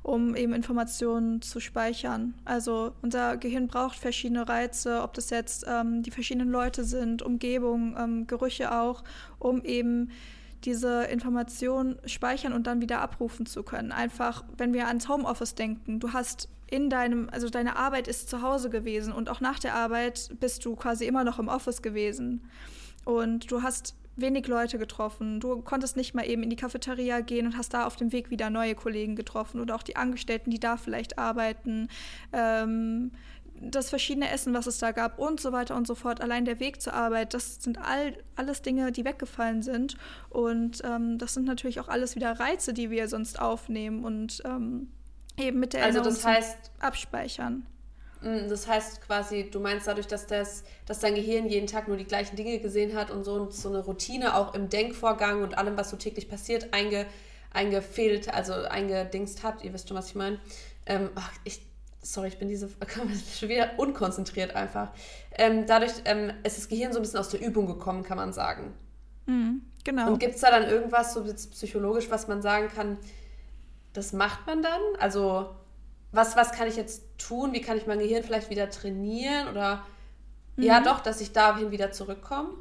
[0.03, 2.33] um eben Informationen zu speichern.
[2.43, 7.95] Also unser Gehirn braucht verschiedene Reize, ob das jetzt ähm, die verschiedenen Leute sind, Umgebung,
[7.97, 9.03] ähm, Gerüche auch,
[9.39, 10.11] um eben
[10.63, 13.91] diese Information speichern und dann wieder abrufen zu können.
[13.91, 18.41] Einfach, wenn wir ans Homeoffice denken, du hast in deinem, also deine Arbeit ist zu
[18.41, 22.41] Hause gewesen und auch nach der Arbeit bist du quasi immer noch im Office gewesen.
[23.05, 25.39] Und du hast wenig Leute getroffen.
[25.39, 28.29] Du konntest nicht mal eben in die Cafeteria gehen und hast da auf dem Weg
[28.29, 31.87] wieder neue Kollegen getroffen oder auch die Angestellten, die da vielleicht arbeiten.
[32.33, 33.11] Ähm,
[33.61, 36.21] das verschiedene Essen, was es da gab und so weiter und so fort.
[36.21, 39.97] Allein der Weg zur Arbeit, das sind all, alles Dinge, die weggefallen sind.
[40.29, 44.89] Und ähm, das sind natürlich auch alles wieder Reize, die wir sonst aufnehmen und ähm,
[45.37, 47.65] eben mit der also das heißt, abspeichern.
[48.21, 51.97] Mm, das heißt quasi, du meinst dadurch, dass, das, dass dein Gehirn jeden Tag nur
[51.97, 55.77] die gleichen Dinge gesehen hat und so, so eine Routine auch im Denkvorgang und allem,
[55.77, 57.05] was so täglich passiert, einge,
[57.53, 59.63] eingefehlt, also eingedingst hat.
[59.63, 60.39] Ihr wisst schon, was ich meine.
[60.85, 61.09] Ähm,
[61.43, 61.61] ich,
[62.13, 62.69] sorry, ich bin diese
[63.37, 64.91] schon wieder unkonzentriert einfach.
[65.31, 68.33] Ähm, dadurch ähm, ist das Gehirn so ein bisschen aus der Übung gekommen, kann man
[68.33, 68.73] sagen.
[69.25, 70.07] Mhm, genau.
[70.07, 72.97] Und gibt es da dann irgendwas so psychologisch, was man sagen kann,
[73.93, 74.81] das macht man dann?
[74.99, 75.55] Also
[76.11, 77.53] was, was kann ich jetzt tun?
[77.53, 79.49] Wie kann ich mein Gehirn vielleicht wieder trainieren?
[79.49, 79.85] Oder
[80.55, 80.63] mhm.
[80.63, 82.53] ja, doch, dass ich dahin wieder zurückkomme?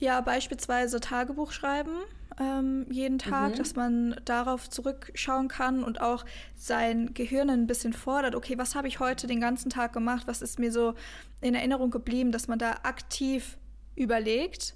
[0.00, 1.96] Ja, beispielsweise Tagebuch schreiben
[2.38, 3.56] ähm, jeden Tag, mhm.
[3.56, 6.24] dass man darauf zurückschauen kann und auch
[6.54, 10.42] sein Gehirn ein bisschen fordert, okay, was habe ich heute den ganzen Tag gemacht, was
[10.42, 10.94] ist mir so
[11.40, 13.58] in Erinnerung geblieben, dass man da aktiv
[13.96, 14.74] überlegt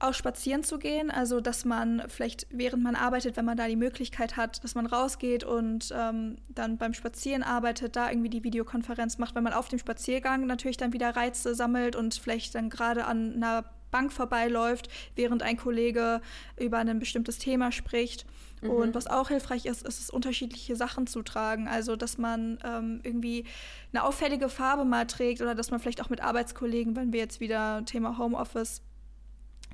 [0.00, 3.76] auch spazieren zu gehen, also dass man vielleicht während man arbeitet, wenn man da die
[3.76, 9.18] Möglichkeit hat, dass man rausgeht und ähm, dann beim Spazieren arbeitet, da irgendwie die Videokonferenz
[9.18, 13.04] macht, weil man auf dem Spaziergang natürlich dann wieder Reize sammelt und vielleicht dann gerade
[13.06, 13.64] an einer
[13.94, 16.20] Bank vorbeiläuft, während ein Kollege
[16.58, 18.26] über ein bestimmtes Thema spricht.
[18.60, 18.70] Mhm.
[18.70, 21.68] Und was auch hilfreich ist, ist es, unterschiedliche Sachen zu tragen.
[21.68, 23.44] Also, dass man ähm, irgendwie
[23.92, 27.38] eine auffällige Farbe mal trägt oder dass man vielleicht auch mit Arbeitskollegen, wenn wir jetzt
[27.38, 28.82] wieder Thema Homeoffice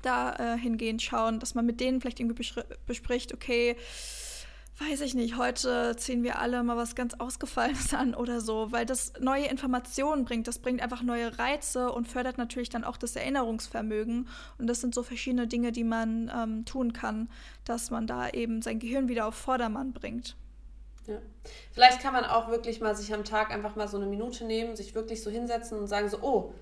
[0.03, 2.43] da äh, hingehend schauen, dass man mit denen vielleicht irgendwie
[2.85, 3.75] bespricht, okay,
[4.79, 8.85] weiß ich nicht, heute ziehen wir alle mal was ganz Ausgefallenes an oder so, weil
[8.85, 10.47] das neue Informationen bringt.
[10.47, 14.27] Das bringt einfach neue Reize und fördert natürlich dann auch das Erinnerungsvermögen.
[14.57, 17.29] Und das sind so verschiedene Dinge, die man ähm, tun kann,
[17.65, 20.35] dass man da eben sein Gehirn wieder auf Vordermann bringt.
[21.07, 21.17] Ja.
[21.71, 24.75] Vielleicht kann man auch wirklich mal sich am Tag einfach mal so eine Minute nehmen,
[24.75, 26.53] sich wirklich so hinsetzen und sagen so, oh,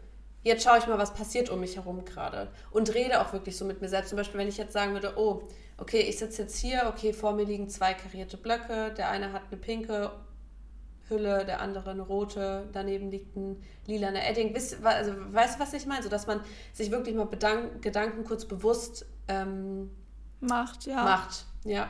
[0.43, 2.49] jetzt schaue ich mal, was passiert um mich herum gerade.
[2.71, 4.09] Und rede auch wirklich so mit mir selbst.
[4.09, 5.43] Zum Beispiel, wenn ich jetzt sagen würde, oh,
[5.79, 9.43] okay, ich sitze jetzt hier, okay, vor mir liegen zwei karierte Blöcke, der eine hat
[9.49, 10.11] eine pinke
[11.09, 14.55] Hülle, der andere eine rote, daneben liegt ein lilaner Edding.
[14.55, 16.03] Weißt, also, weißt du, was ich meine?
[16.03, 16.41] So, dass man
[16.73, 19.89] sich wirklich mal Bedank Gedanken kurz bewusst ähm,
[20.39, 21.03] macht, ja.
[21.03, 21.89] Macht, ja.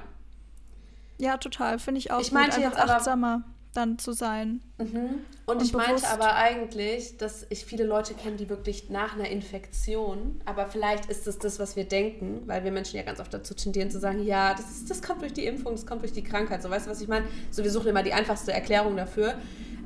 [1.18, 1.80] Ja, total.
[1.80, 3.44] Finde ich auch ich meinte jetzt achtsamer.
[3.74, 4.62] Dann zu sein.
[4.80, 5.22] Mhm.
[5.46, 5.88] Und, und, ich bewusst.
[5.88, 11.06] meinte aber eigentlich, dass ich viele Leute kenne, die wirklich nach einer Infektion, aber vielleicht
[11.06, 14.00] ist es das, was wir denken, weil wir Menschen ja ganz oft dazu tendieren zu
[14.00, 16.64] sagen, ja, das, ist, das kommt durch die Impfung, das kommt durch die Krankheit.
[16.64, 17.28] So, weißt du, was ich meine?
[17.52, 19.36] So, wir suchen immer die einfachste Erklärung dafür.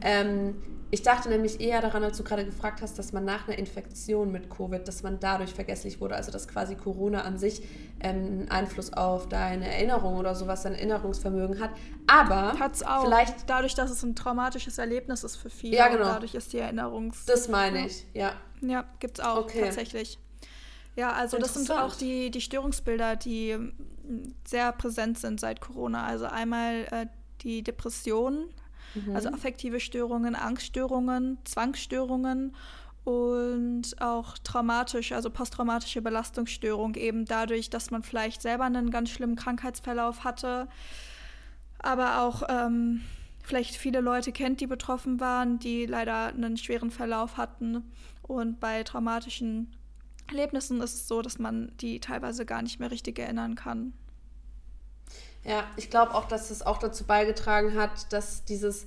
[0.02, 0.56] Ähm,
[0.94, 4.32] ich dachte nämlich eher daran, als du gerade gefragt hast, dass man nach einer Infektion
[4.32, 7.64] mit Covid, dass man dadurch vergesslich wurde, also dass quasi Corona an sich
[8.00, 11.72] ähm, einen Einfluss auf deine Erinnerung oder sowas, dein Erinnerungsvermögen hat.
[12.06, 13.06] Aber Hat's auch.
[13.06, 15.78] vielleicht dadurch, dass es ein traumatisches Erlebnis ist für viele.
[15.78, 16.04] Ja, genau.
[16.04, 17.26] dadurch ist die Erinnerungs.
[17.26, 18.34] Das meine ich, ja.
[18.62, 19.62] Ja, gibt es auch okay.
[19.62, 20.20] tatsächlich.
[20.96, 23.58] Ja, also das sind auch die, die Störungsbilder, die
[24.46, 26.06] sehr präsent sind seit Corona.
[26.06, 27.08] Also einmal äh,
[27.42, 28.54] die Depression,
[28.96, 29.16] Mhm.
[29.16, 32.56] Also affektive Störungen, Angststörungen, Zwangsstörungen
[33.04, 39.36] und auch traumatisch, also posttraumatische Belastungsstörung, eben dadurch, dass man vielleicht selber einen ganz schlimmen
[39.36, 40.68] Krankheitsverlauf hatte,
[41.80, 43.02] aber auch ähm,
[43.44, 47.84] vielleicht viele Leute kennt, die betroffen waren, die leider einen schweren Verlauf hatten.
[48.22, 49.76] Und bei traumatischen
[50.28, 53.92] Erlebnissen ist es so, dass man die teilweise gar nicht mehr richtig erinnern kann.
[55.44, 58.86] Ja, ich glaube auch, dass es auch dazu beigetragen hat, dass dieses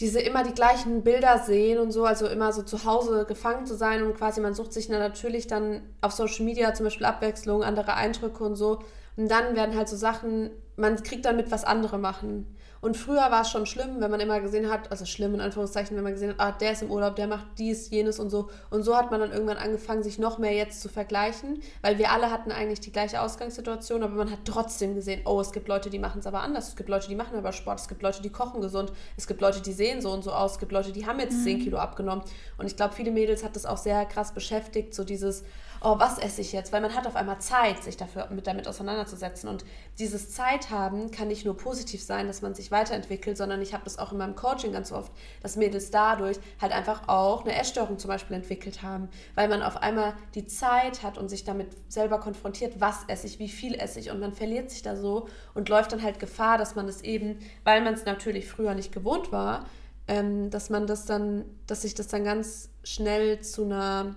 [0.00, 3.76] diese immer die gleichen Bilder sehen und so, also immer so zu Hause gefangen zu
[3.76, 7.94] sein und quasi man sucht sich natürlich dann auf Social Media zum Beispiel Abwechslung, andere
[7.94, 8.80] Eindrücke und so.
[9.16, 10.50] Und dann werden halt so Sachen,
[10.82, 12.46] man kriegt dann mit, was andere machen.
[12.80, 15.96] Und früher war es schon schlimm, wenn man immer gesehen hat, also schlimm in Anführungszeichen,
[15.96, 18.50] wenn man gesehen hat, ah, der ist im Urlaub, der macht dies, jenes und so.
[18.70, 22.10] Und so hat man dann irgendwann angefangen, sich noch mehr jetzt zu vergleichen, weil wir
[22.10, 25.90] alle hatten eigentlich die gleiche Ausgangssituation, aber man hat trotzdem gesehen, oh, es gibt Leute,
[25.90, 28.20] die machen es aber anders, es gibt Leute, die machen aber Sport, es gibt Leute,
[28.20, 30.90] die kochen gesund, es gibt Leute, die sehen so und so aus, es gibt Leute,
[30.90, 31.44] die haben jetzt mhm.
[31.44, 32.24] 10 Kilo abgenommen.
[32.58, 35.44] Und ich glaube, viele Mädels hat das auch sehr krass beschäftigt, so dieses,
[35.84, 36.72] oh, was esse ich jetzt?
[36.72, 39.48] Weil man hat auf einmal Zeit, sich dafür, mit, damit auseinanderzusetzen.
[39.48, 39.64] Und
[39.98, 43.84] dieses Zeit haben kann nicht nur positiv sein, dass man sich weiterentwickelt, sondern ich habe
[43.84, 45.12] das auch in meinem Coaching ganz oft,
[45.42, 49.76] dass Mädels dadurch halt einfach auch eine Essstörung zum Beispiel entwickelt haben, weil man auf
[49.76, 54.00] einmal die Zeit hat und sich damit selber konfrontiert, was esse ich, wie viel esse
[54.00, 57.02] ich und man verliert sich da so und läuft dann halt Gefahr, dass man es
[57.02, 59.66] eben, weil man es natürlich früher nicht gewohnt war,
[60.08, 64.16] ähm, dass man das dann, dass sich das dann ganz schnell zu einer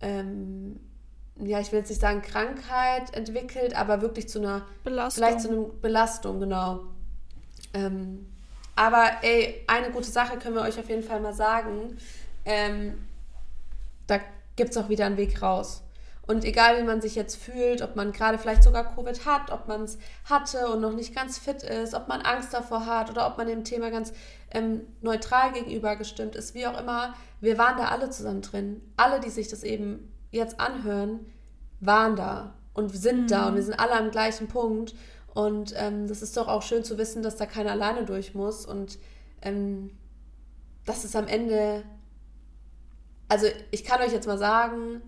[0.00, 0.78] ähm,
[1.38, 5.24] ja, ich will jetzt nicht sagen Krankheit entwickelt, aber wirklich zu einer Belastung.
[5.24, 6.84] Vielleicht zu einer Belastung, genau.
[7.74, 8.26] Ähm,
[8.74, 11.98] Aber ey, eine gute Sache können wir euch auf jeden Fall mal sagen.
[12.44, 13.06] Ähm,
[14.06, 14.20] da
[14.56, 15.82] gibt es auch wieder einen Weg raus.
[16.26, 19.68] Und egal wie man sich jetzt fühlt, ob man gerade vielleicht sogar Covid hat, ob
[19.68, 23.28] man es hatte und noch nicht ganz fit ist, ob man Angst davor hat oder
[23.28, 24.12] ob man dem Thema ganz
[24.50, 28.80] ähm, neutral gegenüber gestimmt ist, wie auch immer, wir waren da alle zusammen drin.
[28.96, 31.20] Alle, die sich das eben jetzt anhören,
[31.80, 33.28] waren da und sind mhm.
[33.28, 34.94] da und wir sind alle am gleichen Punkt.
[35.34, 38.64] Und ähm, das ist doch auch schön zu wissen, dass da keiner alleine durch muss
[38.64, 38.98] und
[39.42, 39.90] ähm,
[40.86, 41.82] dass es am Ende,
[43.28, 45.02] also ich kann euch jetzt mal sagen,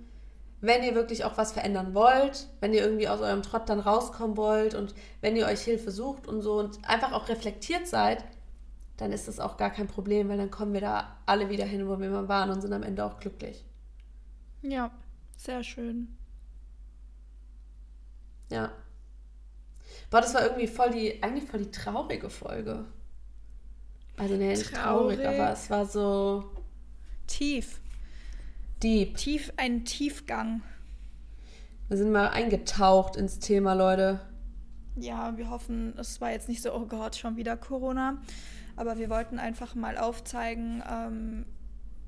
[0.61, 4.37] wenn ihr wirklich auch was verändern wollt, wenn ihr irgendwie aus eurem Trott dann rauskommen
[4.37, 8.25] wollt und wenn ihr euch Hilfe sucht und so und einfach auch reflektiert seid,
[8.97, 11.89] dann ist das auch gar kein Problem, weil dann kommen wir da alle wieder hin,
[11.89, 13.65] wo wir mal waren und sind am Ende auch glücklich.
[14.63, 14.91] Ja,
[15.39, 16.09] sehr schön.
[18.51, 18.73] Ja.
[20.11, 22.85] Boah, das war irgendwie voll die, eigentlich voll die traurige Folge.
[24.17, 26.51] Also ne, nicht traurig, traurig aber es war so
[27.27, 27.81] tief.
[28.83, 29.17] Deep.
[29.17, 30.63] Tief, ein Tiefgang.
[31.89, 34.21] Wir sind mal eingetaucht ins Thema, Leute.
[34.97, 38.19] Ja, wir hoffen, es war jetzt nicht so, oh Gott, schon wieder Corona.
[38.77, 41.47] Aber wir wollten einfach mal aufzeigen, ähm,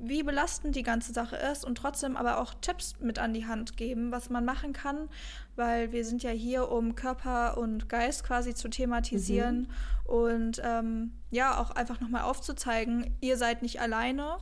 [0.00, 3.76] wie belastend die ganze Sache ist und trotzdem aber auch Tipps mit an die Hand
[3.76, 5.08] geben, was man machen kann,
[5.56, 10.12] weil wir sind ja hier, um Körper und Geist quasi zu thematisieren mhm.
[10.12, 14.38] und ähm, ja, auch einfach nochmal aufzuzeigen, ihr seid nicht alleine.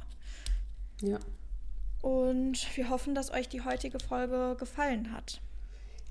[1.03, 1.19] Ja.
[2.01, 5.41] Und wir hoffen, dass euch die heutige Folge gefallen hat.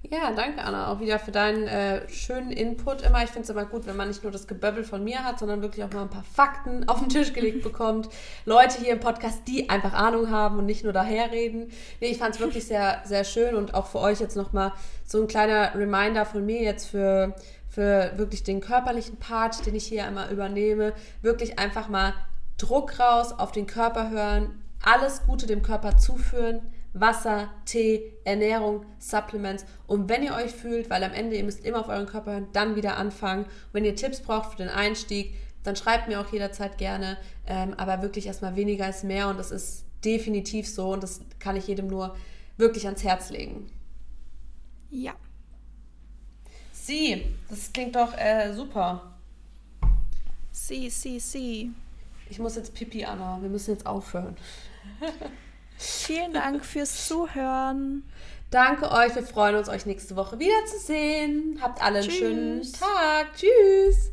[0.04, 3.24] Ja, danke Anna, auch wieder für deinen äh, schönen Input immer.
[3.24, 5.62] Ich finde es immer gut, wenn man nicht nur das Geböbbel von mir hat, sondern
[5.62, 8.08] wirklich auch mal ein paar Fakten auf den Tisch gelegt bekommt.
[8.46, 11.72] Leute hier im Podcast, die einfach Ahnung haben und nicht nur daherreden.
[12.00, 14.72] Nee, ich fand es wirklich sehr, sehr schön und auch für euch jetzt nochmal
[15.04, 17.36] so ein kleiner Reminder von mir jetzt für,
[17.68, 20.94] für wirklich den körperlichen Part, den ich hier einmal übernehme.
[21.22, 22.14] Wirklich einfach mal
[22.58, 26.62] Druck raus, auf den Körper hören, alles Gute dem Körper zuführen.
[27.00, 29.66] Wasser, Tee, Ernährung, Supplements.
[29.88, 32.48] Und wenn ihr euch fühlt, weil am Ende ihr müsst immer auf euren Körper hören,
[32.54, 33.44] dann wieder anfangen.
[33.44, 35.34] Und wenn ihr Tipps braucht für den Einstieg,
[35.64, 37.18] dann schreibt mir auch jederzeit gerne.
[37.46, 41.56] Ähm, aber wirklich erstmal weniger ist mehr und das ist definitiv so und das kann
[41.56, 42.16] ich jedem nur
[42.58, 43.70] wirklich ans Herz legen.
[44.90, 45.14] Ja.
[46.72, 49.14] Sie, das klingt doch äh, super.
[50.52, 51.72] Sie, sie, sie.
[52.30, 53.42] Ich muss jetzt Pipi, Anna.
[53.42, 54.38] Wir müssen jetzt aufhören.
[55.78, 58.04] Vielen Dank fürs Zuhören.
[58.50, 59.14] Danke euch.
[59.16, 61.60] Wir freuen uns, euch nächste Woche wiederzusehen.
[61.62, 62.18] Habt alle einen Tschüss.
[62.18, 63.28] schönen Tag.
[63.36, 64.12] Tschüss.